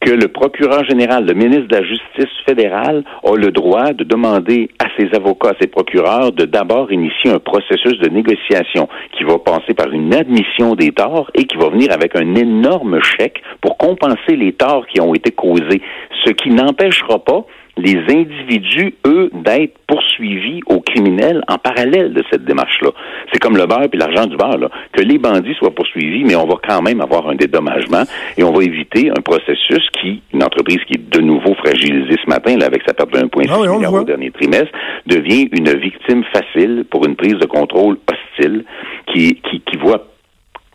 que 0.01 0.09
le 0.09 0.27
procureur 0.27 0.83
général, 0.85 1.25
le 1.25 1.33
ministre 1.33 1.67
de 1.67 1.75
la 1.75 1.83
Justice 1.83 2.33
fédérale, 2.47 3.03
a 3.23 3.35
le 3.35 3.51
droit 3.51 3.93
de 3.93 4.03
demander 4.03 4.69
à 4.79 4.87
ses 4.97 5.15
avocats, 5.15 5.49
à 5.49 5.61
ses 5.61 5.67
procureurs, 5.67 6.31
de 6.31 6.45
d'abord 6.45 6.91
initier 6.91 7.31
un 7.31 7.39
processus 7.39 7.99
de 7.99 8.09
négociation 8.09 8.89
qui 9.15 9.23
va 9.23 9.37
passer 9.37 9.75
par 9.75 9.91
une 9.91 10.13
admission 10.13 10.73
des 10.73 10.91
torts 10.91 11.29
et 11.35 11.45
qui 11.45 11.55
va 11.57 11.69
venir 11.69 11.91
avec 11.91 12.15
un 12.15 12.33
énorme 12.33 12.99
chèque 13.01 13.41
pour 13.61 13.77
compenser 13.77 14.35
les 14.35 14.53
torts 14.53 14.87
qui 14.87 14.99
ont 14.99 15.13
été 15.13 15.31
causés, 15.31 15.81
ce 16.25 16.31
qui 16.31 16.49
n'empêchera 16.49 17.19
pas 17.19 17.45
les 17.77 17.97
individus, 18.09 18.95
eux, 19.05 19.29
d'être 19.33 19.77
poursuivis 19.87 20.61
aux 20.65 20.81
criminels 20.81 21.41
en 21.47 21.57
parallèle 21.57 22.13
de 22.13 22.23
cette 22.29 22.43
démarche-là. 22.43 22.91
C'est 23.31 23.39
comme 23.39 23.57
le 23.57 23.65
beurre 23.65 23.87
et 23.91 23.97
l'argent 23.97 24.25
du 24.27 24.35
beurre, 24.35 24.57
là. 24.57 24.69
que 24.91 25.01
les 25.01 25.17
bandits 25.17 25.55
soient 25.55 25.73
poursuivis, 25.73 26.23
mais 26.23 26.35
on 26.35 26.45
va 26.45 26.55
quand 26.67 26.81
même 26.81 27.01
avoir 27.01 27.29
un 27.29 27.35
dédommagement 27.35 28.03
et 28.37 28.43
on 28.43 28.51
va 28.51 28.63
éviter 28.63 29.09
un 29.09 29.21
processus 29.21 29.87
qui, 29.99 30.21
une 30.33 30.43
entreprise 30.43 30.79
qui 30.87 30.95
est 30.95 31.09
de 31.09 31.21
nouveau 31.21 31.53
fragilisée 31.55 32.17
ce 32.23 32.29
matin, 32.29 32.57
là, 32.57 32.65
avec 32.65 32.83
sa 32.85 32.93
perte 32.93 33.11
de 33.13 33.19
1,6 33.19 33.49
ah 33.49 33.73
milliard 33.73 33.93
au 33.93 34.03
dernier 34.03 34.31
trimestre, 34.31 34.71
devient 35.05 35.47
une 35.51 35.73
victime 35.77 36.23
facile 36.33 36.85
pour 36.89 37.05
une 37.05 37.15
prise 37.15 37.35
de 37.35 37.45
contrôle 37.45 37.97
hostile 38.07 38.65
qui, 39.07 39.35
qui, 39.49 39.61
qui 39.61 39.77
voit 39.77 40.05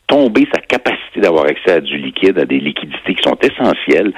tomber 0.07 0.47
sa 0.53 0.61
capacité 0.61 1.21
d'avoir 1.21 1.47
accès 1.47 1.73
à 1.73 1.81
du 1.81 1.99
liquide, 1.99 2.38
à 2.38 2.45
des 2.45 2.61
liquidités 2.61 3.15
qui 3.15 3.23
sont 3.23 3.37
essentielles. 3.43 4.12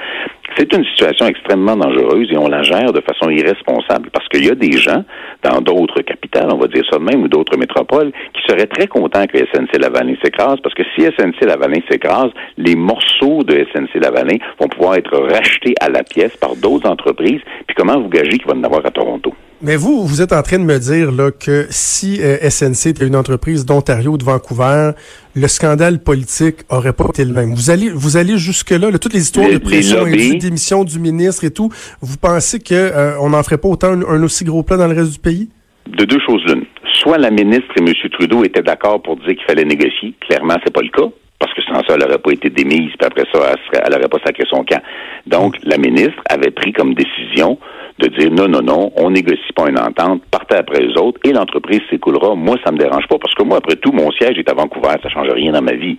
C'est 0.57 0.73
une 0.73 0.83
situation 0.85 1.27
extrêmement 1.27 1.75
dangereuse 1.75 2.27
et 2.31 2.37
on 2.37 2.47
la 2.47 2.63
gère 2.63 2.91
de 2.91 3.01
façon 3.01 3.29
irresponsable 3.29 4.09
parce 4.11 4.27
qu'il 4.29 4.45
y 4.45 4.49
a 4.49 4.55
des 4.55 4.73
gens 4.73 5.03
dans 5.43 5.61
d'autres 5.61 6.01
capitales, 6.01 6.49
on 6.51 6.57
va 6.57 6.67
dire 6.67 6.83
ça 6.89 6.97
de 6.97 7.03
même, 7.03 7.23
ou 7.23 7.27
d'autres 7.27 7.57
métropoles, 7.57 8.11
qui 8.33 8.41
seraient 8.47 8.67
très 8.67 8.87
contents 8.87 9.25
que 9.27 9.37
SNC 9.37 9.77
Lavalin 9.79 10.15
s'écrase 10.23 10.59
parce 10.61 10.75
que 10.75 10.83
si 10.95 11.01
SNC 11.01 11.45
Lavalin 11.45 11.79
s'écrase, 11.89 12.31
les 12.57 12.75
morceaux 12.75 13.43
de 13.43 13.65
SNC 13.73 14.01
Lavalin 14.01 14.37
vont 14.59 14.67
pouvoir 14.67 14.95
être 14.95 15.17
rachetés 15.17 15.75
à 15.79 15.89
la 15.89 16.03
pièce 16.03 16.35
par 16.37 16.55
d'autres 16.55 16.89
entreprises. 16.89 17.41
Puis 17.67 17.75
comment 17.75 17.99
vous 17.99 18.09
gagez 18.09 18.37
qu'il 18.37 18.47
va 18.47 18.53
en 18.53 18.63
avoir 18.63 18.85
à 18.85 18.91
Toronto? 18.91 19.33
Mais 19.61 19.75
vous, 19.75 20.07
vous 20.07 20.21
êtes 20.21 20.31
en 20.31 20.41
train 20.41 20.57
de 20.57 20.63
me 20.63 20.79
dire 20.79 21.11
là, 21.11 21.31
que 21.31 21.67
si 21.69 22.21
euh, 22.21 22.49
SNC 22.49 22.91
était 22.91 23.05
une 23.05 23.15
entreprise 23.15 23.65
d'Ontario 23.65 24.11
ou 24.11 24.17
de 24.17 24.23
Vancouver, 24.23 24.91
le 25.35 25.47
scandale 25.49 25.99
politique 25.99 26.59
aurait 26.69 26.93
pas 26.93 27.05
été 27.09 27.25
le 27.25 27.33
même. 27.33 27.53
Vous 27.53 27.69
allez, 27.69 27.89
vous 27.89 28.15
allez 28.15 28.37
jusque 28.37 28.71
là, 28.71 28.89
toutes 28.97 29.13
les 29.13 29.21
histoires 29.21 29.49
de 29.49 29.57
pression 29.57 30.07
et 30.07 30.11
démission 30.49 30.83
du 30.83 30.99
ministre 30.99 31.45
et 31.45 31.51
tout. 31.51 31.69
Vous 32.01 32.17
pensez 32.17 32.59
que 32.59 32.73
euh, 32.73 33.29
n'en 33.29 33.43
ferait 33.43 33.57
pas 33.57 33.69
autant 33.69 33.93
un, 33.93 34.23
aussi 34.23 34.43
gros 34.43 34.63
plan 34.63 34.77
dans 34.77 34.87
le 34.87 34.95
reste 34.95 35.13
du 35.13 35.19
pays? 35.19 35.49
De 35.87 36.05
deux 36.05 36.19
choses 36.25 36.43
l'une. 36.45 36.65
Soit 36.93 37.17
la 37.17 37.31
ministre 37.31 37.71
et 37.77 37.81
M. 37.81 37.93
Trudeau 38.11 38.43
étaient 38.43 38.61
d'accord 38.61 39.01
pour 39.01 39.15
dire 39.17 39.27
qu'il 39.27 39.43
fallait 39.47 39.65
négocier. 39.65 40.13
Clairement, 40.27 40.55
c'est 40.63 40.73
pas 40.73 40.81
le 40.81 40.89
cas 40.89 41.09
parce 41.39 41.53
que 41.53 41.61
sans 41.61 41.75
ça, 41.87 41.93
elle 41.93 42.01
n'aurait 42.01 42.17
pas 42.17 42.31
été 42.31 42.49
démise, 42.49 42.91
puis 42.99 43.07
après 43.07 43.23
ça, 43.33 43.55
elle 43.73 43.93
n'aurait 43.93 44.09
pas 44.09 44.19
sacré 44.25 44.43
son 44.49 44.65
camp. 44.65 44.81
Donc, 45.25 45.55
la 45.63 45.77
ministre 45.77 46.21
avait 46.29 46.51
pris 46.51 46.73
comme 46.73 46.93
décision 46.93 47.57
de 47.99 48.07
dire 48.07 48.29
non, 48.31 48.49
non, 48.49 48.61
non, 48.61 48.91
on 48.97 49.09
négocie 49.09 49.53
pas 49.55 49.69
une 49.69 49.79
entente, 49.79 50.21
partez 50.31 50.57
après 50.57 50.81
les 50.81 50.97
autres 50.97 51.19
et 51.23 51.31
l'entreprise 51.31 51.79
s'écoulera. 51.89 52.35
Moi, 52.35 52.57
ça 52.65 52.71
me 52.73 52.77
dérange 52.77 53.07
pas 53.07 53.17
parce 53.17 53.33
que 53.35 53.43
moi, 53.43 53.57
après 53.57 53.77
tout, 53.77 53.93
mon 53.93 54.11
siège 54.11 54.37
est 54.37 54.49
à 54.49 54.53
Vancouver, 54.53 54.95
ça 55.01 55.09
change 55.09 55.29
rien 55.29 55.53
dans 55.53 55.61
ma 55.61 55.73
vie. 55.73 55.97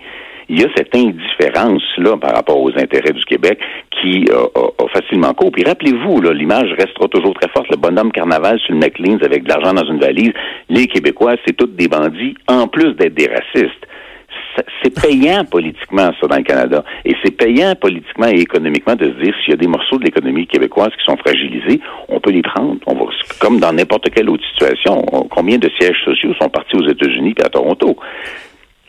Il 0.53 0.61
y 0.61 0.65
a 0.65 0.69
cette 0.77 0.93
indifférence-là 0.97 2.17
par 2.17 2.35
rapport 2.35 2.61
aux 2.61 2.73
intérêts 2.77 3.13
du 3.13 3.25
Québec 3.25 3.61
qui 4.03 4.25
euh, 4.33 4.47
a, 4.57 4.89
facilement 4.89 5.33
cours. 5.33 5.53
Puis 5.53 5.63
rappelez-vous, 5.63 6.21
l'image 6.33 6.73
restera 6.77 7.07
toujours 7.07 7.35
très 7.35 7.49
forte. 7.51 7.71
Le 7.71 7.77
bonhomme 7.77 8.11
carnaval 8.11 8.59
sur 8.59 8.75
le 8.75 8.81
McLean 8.81 9.19
avec 9.23 9.45
de 9.45 9.49
l'argent 9.49 9.73
dans 9.73 9.89
une 9.89 10.01
valise. 10.01 10.33
Les 10.69 10.89
Québécois, 10.89 11.37
c'est 11.47 11.57
tous 11.57 11.69
des 11.69 11.87
bandits, 11.87 12.35
en 12.49 12.67
plus 12.67 12.95
d'être 12.95 13.15
des 13.15 13.29
racistes 13.29 13.87
c'est 14.83 14.91
payant 15.01 15.45
politiquement, 15.51 16.11
ça, 16.21 16.27
dans 16.27 16.37
le 16.37 16.43
Canada. 16.43 16.85
Et 17.05 17.15
c'est 17.23 17.31
payant 17.31 17.75
politiquement 17.75 18.27
et 18.27 18.41
économiquement 18.41 18.95
de 18.95 19.07
se 19.07 19.23
dire 19.23 19.35
s'il 19.41 19.51
y 19.51 19.55
a 19.55 19.57
des 19.57 19.67
morceaux 19.67 19.99
de 19.99 20.05
l'économie 20.05 20.47
québécoise 20.47 20.91
qui 20.99 21.05
sont 21.05 21.17
fragilisés, 21.17 21.81
on 22.09 22.21
peut 22.21 22.31
les 22.31 22.43
prendre. 22.43 22.77
On 22.87 22.95
va, 22.95 23.05
comme 23.41 23.61
dans 23.61 23.73
n'importe 23.73 24.11
quelle 24.11 24.29
autre 24.29 24.45
situation. 24.51 25.03
combien 25.31 25.59
de 25.59 25.71
sièges 25.79 26.03
sociaux 26.05 26.35
sont 26.41 26.49
partis 26.49 26.77
aux 26.77 26.89
États-Unis 26.89 27.35
et 27.39 27.45
à 27.45 27.49
Toronto? 27.49 27.97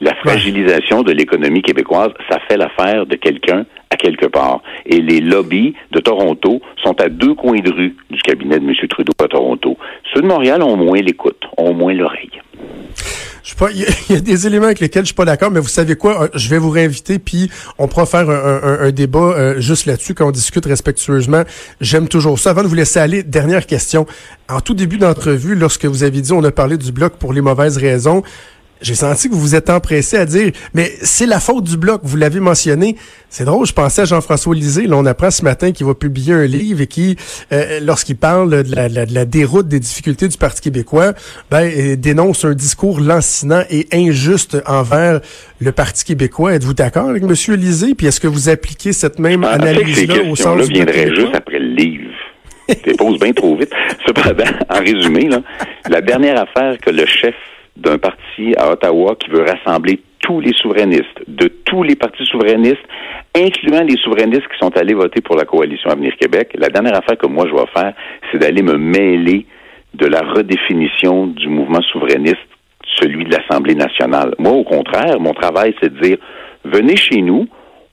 La 0.02 0.16
fragilisation 0.16 1.04
de 1.04 1.12
l'économie 1.12 1.62
québécoise, 1.62 2.10
ça 2.28 2.40
fait 2.48 2.58
l'affaire 2.58 3.06
de 3.06 3.16
quelqu'un 3.16 3.66
à 3.92 3.98
quelque 3.98 4.26
part. 4.26 4.64
Et 4.88 5.00
les 5.00 5.22
lobbies 5.22 5.76
de 5.92 6.00
Toronto 6.00 6.60
sont 6.84 7.00
à 7.00 7.08
deux 7.08 7.36
coins 7.36 7.60
de 7.60 7.72
rue 7.72 7.96
du 8.10 8.20
cabinet 8.24 8.60
de 8.60 8.66
M. 8.66 8.74
Trudeau 8.90 9.14
à 9.24 9.28
Toronto. 9.28 9.78
Ceux 10.12 10.22
de 10.22 10.28
Montréal 10.28 10.64
ont 10.64 10.76
moins 10.76 11.00
l'écoute, 11.02 11.44
ont 11.56 11.76
moins 11.76 11.94
l'oreille. 11.94 12.32
Je 13.44 13.56
pas, 13.56 13.70
il 14.10 14.16
y, 14.16 14.18
a 14.18 14.22
des 14.22 14.48
éléments 14.48 14.66
avec 14.66 14.80
lesquels 14.80 15.04
je 15.04 15.08
suis 15.08 15.16
pas 15.16 15.26
d'accord, 15.26 15.52
mais 15.52 15.60
vous 15.60 15.68
savez 15.68 15.96
quoi, 15.96 16.24
euh, 16.24 16.28
je 16.34 16.50
vais 16.50 16.58
vous 16.58 16.72
réinviter 16.72 17.20
puis 17.20 17.52
on 17.78 17.88
pourra 17.88 18.08
faire 18.08 18.28
un, 18.30 18.92
débat 18.92 19.20
euh, 19.20 19.60
juste 19.60 19.86
là-dessus 19.86 20.16
quand 20.16 20.28
on 20.28 20.32
discute 20.32 20.66
respectueusement. 20.66 21.44
J'aime 21.80 22.08
toujours 22.08 22.40
ça. 22.40 22.52
Avant 22.52 22.64
de 22.64 22.68
vous 22.68 22.76
laisser 22.76 23.00
aller, 23.00 23.22
dernière 23.22 23.68
question. 23.68 24.08
En 24.50 24.62
tout 24.62 24.74
début 24.74 24.98
d'entrevue, 24.98 25.54
lorsque 25.54 25.86
vous 25.86 26.04
avez 26.04 26.22
dit 26.22 26.34
on 26.34 26.44
a 26.44 26.52
parlé 26.52 26.78
du 26.78 26.92
bloc 26.92 27.14
pour 27.18 27.34
les 27.34 27.42
mauvaises 27.42 27.78
raisons, 27.78 28.24
j'ai 28.82 28.96
senti 28.96 29.30
que 29.30 29.34
vous 29.34 29.40
vous 29.42 29.56
êtes 29.56 29.70
empressé 29.70 30.18
à 30.18 30.26
dire, 30.26 30.52
mais 30.74 30.92
c'est 31.02 31.26
la 31.26 31.40
faute 31.40 31.64
du 31.64 31.78
bloc, 31.78 32.02
vous 32.04 32.18
l'avez 32.18 32.40
mentionné. 32.40 32.96
C'est 33.30 33.46
drôle, 33.46 33.66
je 33.66 33.74
pensais 33.74 34.02
à 34.02 34.06
Jean-François 34.06 34.54
Lisée. 34.54 34.88
Là, 34.88 34.98
on 34.98 35.06
apprend 35.06 35.32
ce 35.32 35.44
matin 35.44 35.72
qu'il 35.72 35.86
va 35.86 35.94
publier 35.94 36.34
un 36.34 36.46
livre 36.46 36.82
et 36.82 36.88
qui, 36.88 37.16
euh, 37.54 37.80
lorsqu'il 37.82 38.18
parle 38.18 38.64
de 38.64 38.76
la, 38.76 39.26
déroute 39.26 39.68
des 39.68 39.80
difficultés 39.80 40.28
du 40.28 40.38
Parti 40.38 40.62
québécois, 40.62 41.14
ben, 41.50 41.64
euh, 41.64 41.96
dénonce 41.96 42.44
un 42.44 42.54
discours 42.54 43.00
lancinant 43.00 43.64
et 43.70 43.88
injuste 43.94 44.58
envers 44.66 45.22
le 45.60 45.72
Parti 45.72 46.04
québécois. 46.04 46.56
Êtes-vous 46.56 46.74
d'accord 46.74 47.10
avec 47.10 47.24
M. 47.24 47.56
Lisée? 47.56 47.96
Puis 47.96 48.08
est-ce 48.08 48.20
que 48.20 48.28
vous 48.28 48.50
appliquez 48.50 48.92
cette 48.94 49.20
même 49.20 49.44
analyse-là 49.44 50.24
au 50.30 50.36
sens 50.36 50.68
du 50.68 50.74
viendrait 50.74 51.14
juste 51.14 51.36
après 51.36 51.60
le 51.60 51.74
livre. 51.76 52.12
Tu 52.84 52.94
poses 52.96 53.20
bien 53.20 53.34
trop 53.34 53.56
vite. 53.56 53.72
Cependant, 54.06 54.44
en 54.70 54.80
résumé, 54.80 55.28
là, 55.28 55.42
la 55.90 56.02
dernière 56.02 56.40
affaire 56.42 56.78
que 56.80 56.90
le 56.90 57.06
chef 57.06 57.36
d'un 57.78 57.98
parti 57.98 58.54
à 58.58 58.72
Ottawa 58.72 59.16
qui 59.16 59.30
veut 59.30 59.44
rassembler 59.44 60.02
tous 60.20 60.40
les 60.40 60.54
souverainistes, 60.54 61.24
de 61.28 61.48
tous 61.48 61.84
les 61.84 61.96
partis 61.96 62.26
souverainistes, 62.26 62.84
incluant 63.36 63.84
les 63.84 63.98
souverainistes 63.98 64.48
qui 64.48 64.60
sont 64.60 64.76
allés 64.78 64.94
voter 64.94 65.22
pour 65.22 65.36
la 65.36 65.46
coalition 65.46 65.90
Avenir 65.90 66.16
Québec. 66.18 66.52
La 66.56 66.70
dernière 66.70 66.98
affaire 66.98 67.18
que 67.18 67.28
moi 67.28 67.48
je 67.48 67.54
vais 67.54 67.68
faire, 67.74 67.94
c'est 68.32 68.38
d'aller 68.38 68.62
me 68.62 68.78
mêler 68.78 69.46
de 69.94 70.06
la 70.06 70.22
redéfinition 70.22 71.28
du 71.28 71.50
mouvement 71.50 71.82
souverainiste, 71.82 72.38
celui 73.00 73.26
de 73.26 73.32
l'Assemblée 73.32 73.76
nationale. 73.76 74.36
Moi, 74.38 74.52
au 74.52 74.64
contraire, 74.64 75.20
mon 75.20 75.34
travail, 75.34 75.74
c'est 75.82 75.94
de 75.94 76.00
dire, 76.00 76.18
venez 76.64 76.96
chez 76.96 77.22
nous, 77.22 77.48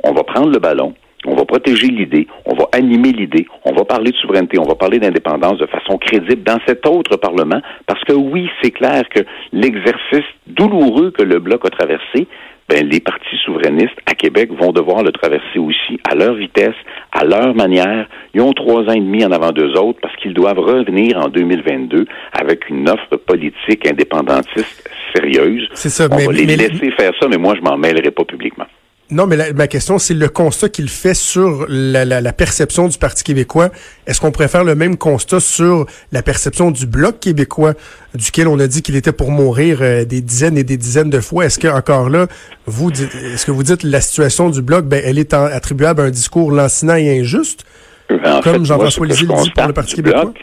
on 0.04 0.12
va 0.12 0.22
prendre 0.22 0.50
le 0.50 0.58
ballon, 0.58 0.94
on 1.26 1.34
va 1.34 1.44
protéger 1.44 1.88
l'idée, 1.88 2.26
on 2.44 2.54
va 2.54 2.68
animer 2.72 3.12
l'idée, 3.12 3.46
on 3.64 3.72
va 3.72 3.84
parler 3.84 4.12
de 4.12 4.16
souveraineté, 4.16 4.58
on 4.58 4.68
va 4.68 4.74
parler 4.74 4.98
d'indépendance 4.98 5.58
de 5.58 5.66
façon 5.66 5.98
crédible 5.98 6.42
dans 6.42 6.58
cet 6.66 6.86
autre 6.86 7.16
Parlement, 7.16 7.60
parce 7.86 8.02
que 8.04 8.12
oui, 8.12 8.48
c'est 8.62 8.70
clair 8.70 9.02
que 9.08 9.20
l'exercice 9.52 10.26
douloureux 10.46 11.10
que 11.10 11.22
le 11.22 11.38
Bloc 11.40 11.64
a 11.66 11.70
traversé, 11.70 12.28
ben, 12.68 12.86
les 12.86 13.00
partis 13.00 13.36
souverainistes 13.44 13.98
à 14.04 14.14
Québec 14.14 14.50
vont 14.52 14.72
devoir 14.72 15.02
le 15.02 15.10
traverser 15.10 15.58
aussi 15.58 15.98
à 16.08 16.14
leur 16.14 16.34
vitesse, 16.34 16.74
à 17.12 17.24
leur 17.24 17.54
manière. 17.54 18.06
Ils 18.34 18.42
ont 18.42 18.52
trois 18.52 18.82
ans 18.82 18.92
et 18.92 19.00
demi 19.00 19.24
en 19.24 19.32
avant 19.32 19.52
d'eux 19.52 19.72
autres 19.72 19.98
parce 20.02 20.14
qu'ils 20.16 20.34
doivent 20.34 20.58
revenir 20.58 21.16
en 21.16 21.28
2022 21.28 22.04
avec 22.32 22.68
une 22.68 22.88
offre 22.90 23.16
politique 23.16 23.90
indépendantiste 23.90 24.90
sérieuse. 25.14 25.66
C'est 25.72 25.88
ça, 25.88 26.08
On 26.10 26.16
mais, 26.16 26.26
va 26.26 26.32
les 26.32 26.44
laisser 26.44 26.90
faire 26.90 27.12
ça, 27.18 27.26
mais 27.28 27.38
moi, 27.38 27.54
je 27.56 27.62
m'en 27.62 27.78
mêlerai 27.78 28.10
pas 28.10 28.24
publiquement. 28.24 28.66
Non, 29.10 29.26
mais 29.26 29.36
ma 29.54 29.68
question, 29.68 29.98
c'est 29.98 30.12
le 30.12 30.28
constat 30.28 30.68
qu'il 30.68 30.90
fait 30.90 31.14
sur 31.14 31.64
la, 31.68 32.32
perception 32.32 32.88
du 32.88 32.98
Parti 32.98 33.24
québécois. 33.24 33.70
Est-ce 34.06 34.20
qu'on 34.20 34.30
pourrait 34.30 34.48
faire 34.48 34.64
le 34.64 34.74
même 34.74 34.98
constat 34.98 35.40
sur 35.40 35.86
la 36.12 36.22
perception 36.22 36.70
du 36.70 36.86
Bloc 36.86 37.18
québécois, 37.18 37.72
duquel 38.14 38.48
on 38.48 38.58
a 38.58 38.66
dit 38.66 38.82
qu'il 38.82 38.96
était 38.96 39.12
pour 39.12 39.30
mourir 39.30 39.78
euh, 39.80 40.04
des 40.04 40.20
dizaines 40.20 40.58
et 40.58 40.64
des 40.64 40.76
dizaines 40.76 41.08
de 41.08 41.20
fois? 41.20 41.46
Est-ce 41.46 41.58
que 41.58 41.68
encore 41.68 42.10
là, 42.10 42.26
vous 42.66 42.90
est-ce 42.90 43.46
que 43.46 43.50
vous 43.50 43.62
dites 43.62 43.82
la 43.82 44.02
situation 44.02 44.50
du 44.50 44.60
Bloc, 44.60 44.84
ben, 44.84 45.00
elle 45.02 45.18
est 45.18 45.32
attribuable 45.32 46.02
à 46.02 46.04
un 46.04 46.10
discours 46.10 46.50
lancinant 46.50 46.96
et 46.96 47.18
injuste, 47.18 47.64
ben, 48.10 48.40
comme 48.42 48.66
Jean-François 48.66 49.06
Lisée 49.06 49.26
le 49.26 49.42
dit 49.42 49.50
pour 49.50 49.66
le 49.66 49.72
Parti 49.72 49.94
québécois? 49.94 50.34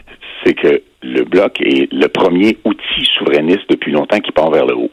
C'est 0.44 0.54
que 0.54 0.82
le 1.02 1.22
Bloc 1.24 1.60
est 1.60 1.92
le 1.92 2.08
premier 2.08 2.58
outil 2.64 3.08
souverainiste 3.16 3.70
depuis 3.70 3.92
longtemps 3.92 4.18
qui 4.18 4.32
part 4.32 4.50
vers 4.50 4.66
le 4.66 4.74
haut. 4.74 4.90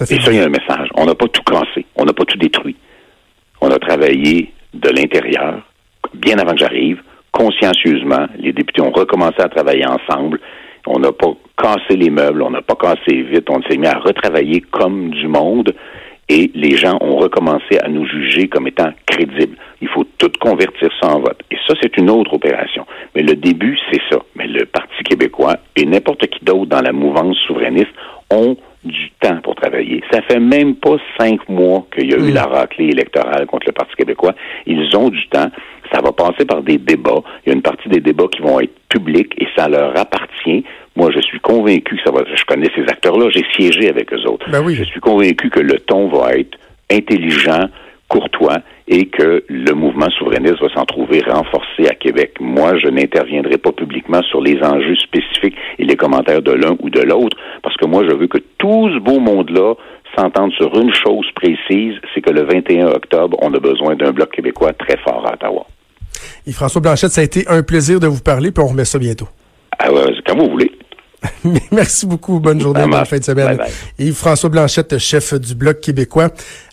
Et 0.00 0.20
ça, 0.20 0.32
il 0.32 0.36
y 0.36 0.40
a 0.40 0.44
un 0.44 0.48
message. 0.48 0.88
On 0.94 1.04
n'a 1.04 1.14
pas 1.14 1.28
tout 1.28 1.42
cassé. 1.42 1.84
On 1.96 2.04
n'a 2.04 2.12
pas 2.12 2.24
tout 2.24 2.38
détruit. 2.38 2.76
On 3.60 3.70
a 3.70 3.78
travaillé 3.78 4.52
de 4.72 4.88
l'intérieur, 4.88 5.60
bien 6.14 6.38
avant 6.38 6.52
que 6.52 6.58
j'arrive, 6.58 7.02
consciencieusement. 7.32 8.26
Les 8.38 8.52
députés 8.52 8.80
ont 8.80 8.92
recommencé 8.92 9.40
à 9.40 9.48
travailler 9.48 9.84
ensemble. 9.86 10.40
On 10.86 10.98
n'a 10.98 11.12
pas 11.12 11.32
cassé 11.58 11.96
les 11.96 12.08
meubles, 12.08 12.42
on 12.42 12.50
n'a 12.50 12.62
pas 12.62 12.76
cassé 12.76 13.22
vite. 13.22 13.50
On 13.50 13.60
s'est 13.62 13.76
mis 13.76 13.86
à 13.86 13.98
retravailler 13.98 14.62
comme 14.62 15.10
du 15.10 15.28
monde 15.28 15.74
et 16.30 16.50
les 16.54 16.76
gens 16.76 16.96
ont 17.00 17.16
recommencé 17.16 17.78
à 17.82 17.88
nous 17.88 18.06
juger 18.06 18.48
comme 18.48 18.68
étant 18.68 18.90
crédibles. 19.04 19.56
Il 19.82 19.88
faut 19.88 20.04
tout 20.16 20.30
convertir 20.40 20.88
ça 21.02 21.08
en 21.08 21.18
vote. 21.18 21.40
Et 21.50 21.56
ça, 21.66 21.74
c'est 21.82 21.96
une 21.96 22.08
autre 22.08 22.32
opération. 22.32 22.86
Mais 23.14 23.22
le 23.22 23.34
début, 23.34 23.76
c'est 23.90 24.00
ça. 24.08 24.18
Mais 24.36 24.46
le 24.46 24.64
Parti 24.64 25.02
québécois 25.02 25.56
et 25.74 25.84
n'importe 25.84 26.26
qui 26.28 26.44
d'autre 26.44 26.66
dans 26.66 26.82
la 26.82 26.92
mouvance 26.92 27.36
souverainiste 27.46 27.90
ont 28.30 28.56
du 28.84 29.10
temps 29.20 29.40
pour 29.42 29.54
travailler. 29.54 30.02
Ça 30.10 30.22
fait 30.22 30.40
même 30.40 30.74
pas 30.74 30.96
cinq 31.18 31.46
mois 31.48 31.86
qu'il 31.94 32.10
y 32.10 32.14
a 32.14 32.18
eu 32.18 32.30
mm. 32.30 32.34
la 32.34 32.44
raclée 32.44 32.86
électorale 32.86 33.46
contre 33.46 33.66
le 33.66 33.72
Parti 33.72 33.94
québécois. 33.96 34.34
Ils 34.66 34.96
ont 34.96 35.10
du 35.10 35.26
temps. 35.28 35.50
Ça 35.92 36.00
va 36.00 36.12
passer 36.12 36.44
par 36.44 36.62
des 36.62 36.78
débats. 36.78 37.22
Il 37.44 37.50
y 37.50 37.52
a 37.52 37.54
une 37.56 37.62
partie 37.62 37.88
des 37.88 38.00
débats 38.00 38.28
qui 38.32 38.40
vont 38.42 38.60
être 38.60 38.72
publics 38.88 39.34
et 39.38 39.46
ça 39.56 39.68
leur 39.68 39.98
appartient. 39.98 40.64
Moi, 40.96 41.10
je 41.14 41.20
suis 41.20 41.40
convaincu 41.40 41.96
que 41.96 42.02
ça 42.04 42.10
va. 42.10 42.22
Je 42.34 42.44
connais 42.44 42.70
ces 42.74 42.82
acteurs-là. 42.82 43.28
J'ai 43.30 43.44
siégé 43.56 43.88
avec 43.88 44.12
eux 44.12 44.24
autres. 44.26 44.48
Ben 44.50 44.62
oui. 44.64 44.76
Je 44.76 44.84
suis 44.84 45.00
convaincu 45.00 45.50
que 45.50 45.60
le 45.60 45.78
ton 45.80 46.08
va 46.08 46.34
être 46.34 46.58
intelligent, 46.90 47.68
courtois 48.10 48.58
et 48.88 49.06
que 49.06 49.44
le 49.48 49.72
mouvement 49.72 50.10
souverainiste 50.10 50.60
va 50.60 50.68
s'en 50.74 50.84
trouver 50.84 51.22
renforcé 51.22 51.86
à 51.88 51.94
Québec. 51.94 52.34
Moi, 52.40 52.76
je 52.78 52.88
n'interviendrai 52.88 53.56
pas 53.56 53.72
publiquement 53.72 54.22
sur 54.24 54.40
les 54.40 54.60
enjeux 54.62 54.96
spécifiques 54.96 55.56
et 55.78 55.84
les 55.84 55.96
commentaires 55.96 56.42
de 56.42 56.52
l'un 56.52 56.76
ou 56.80 56.90
de 56.90 57.00
l'autre, 57.00 57.36
parce 57.62 57.76
que 57.76 57.86
moi, 57.86 58.02
je 58.08 58.14
veux 58.14 58.26
que 58.26 58.38
tout 58.58 58.90
ce 58.92 58.98
beau 58.98 59.20
monde-là 59.20 59.74
s'entende 60.16 60.52
sur 60.52 60.74
une 60.74 60.92
chose 60.92 61.26
précise, 61.36 61.94
c'est 62.12 62.20
que 62.20 62.30
le 62.30 62.42
21 62.42 62.88
octobre, 62.88 63.38
on 63.40 63.54
a 63.54 63.60
besoin 63.60 63.94
d'un 63.94 64.10
bloc 64.10 64.32
québécois 64.32 64.72
très 64.72 64.96
fort 64.98 65.24
à 65.26 65.34
Ottawa. 65.34 65.66
Et 66.46 66.52
François 66.52 66.80
Blanchette, 66.80 67.12
ça 67.12 67.20
a 67.20 67.24
été 67.24 67.44
un 67.48 67.62
plaisir 67.62 68.00
de 68.00 68.08
vous 68.08 68.22
parler, 68.22 68.50
puis 68.50 68.62
on 68.62 68.68
remet 68.68 68.84
ça 68.84 68.98
bientôt. 68.98 69.28
Ah, 69.78 69.88
quand 70.26 70.36
vous 70.36 70.50
voulez. 70.50 70.72
Merci 71.72 72.06
beaucoup. 72.06 72.40
Bonne 72.40 72.60
journée, 72.60 72.86
bonne 72.88 73.04
fin 73.04 73.18
de 73.18 73.24
semaine. 73.24 73.58
Yves-François 73.98 74.50
Blanchette, 74.50 74.98
chef 74.98 75.34
du 75.34 75.54
Bloc 75.54 75.80
québécois 75.80 76.30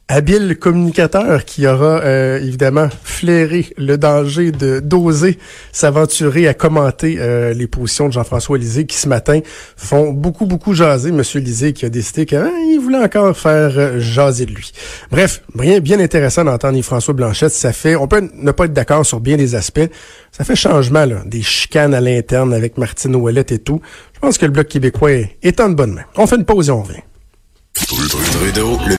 habile 0.09 0.57
communicateur 0.57 1.43
qui 1.43 1.67
aura 1.67 1.99
euh, 2.01 2.39
évidemment 2.39 2.87
flairé 3.03 3.67
le 3.77 3.97
danger 3.97 4.51
de 4.51 4.79
d'oser 4.79 5.37
s'aventurer 5.73 6.47
à 6.47 6.53
commenter 6.53 7.17
euh, 7.19 7.53
les 7.53 7.67
positions 7.67 8.07
de 8.07 8.13
Jean-François 8.13 8.57
Lisée 8.57 8.85
qui 8.85 8.97
ce 8.97 9.09
matin 9.09 9.41
font 9.75 10.13
beaucoup 10.13 10.45
beaucoup 10.45 10.73
jaser 10.73 11.11
Monsieur 11.11 11.41
Lisée 11.41 11.73
qui 11.73 11.85
a 11.85 11.89
décidé 11.89 12.25
qu'il 12.25 12.37
hein, 12.37 12.51
voulait 12.81 13.03
encore 13.03 13.35
faire 13.37 13.77
euh, 13.77 13.99
jaser 13.99 14.45
de 14.45 14.53
lui. 14.53 14.71
Bref, 15.11 15.41
bien 15.55 15.79
bien 15.79 15.99
intéressant 15.99 16.45
d'entendre 16.45 16.81
François 16.81 17.13
Blanchette, 17.13 17.51
ça 17.51 17.73
fait 17.73 17.95
on 17.95 18.07
peut 18.07 18.29
ne 18.33 18.51
pas 18.51 18.65
être 18.65 18.73
d'accord 18.73 19.05
sur 19.05 19.19
bien 19.19 19.35
des 19.35 19.55
aspects, 19.55 19.89
ça 20.31 20.45
fait 20.45 20.55
changement 20.55 21.05
là, 21.05 21.23
des 21.25 21.41
chicanes 21.41 21.93
à 21.93 21.99
l'interne 21.99 22.53
avec 22.53 22.77
Martine 22.77 23.15
Ouellette 23.15 23.51
et 23.51 23.59
tout. 23.59 23.81
Je 24.13 24.19
pense 24.19 24.37
que 24.37 24.45
le 24.45 24.51
bloc 24.51 24.67
québécois 24.67 25.11
est, 25.11 25.59
en 25.59 25.69
bonne 25.69 25.93
main. 25.93 26.05
On 26.15 26.25
fait 26.27 26.37
une 26.37 26.45
pause 26.45 26.69
et 26.69 26.71
on 26.71 26.81
revient. 26.81 27.01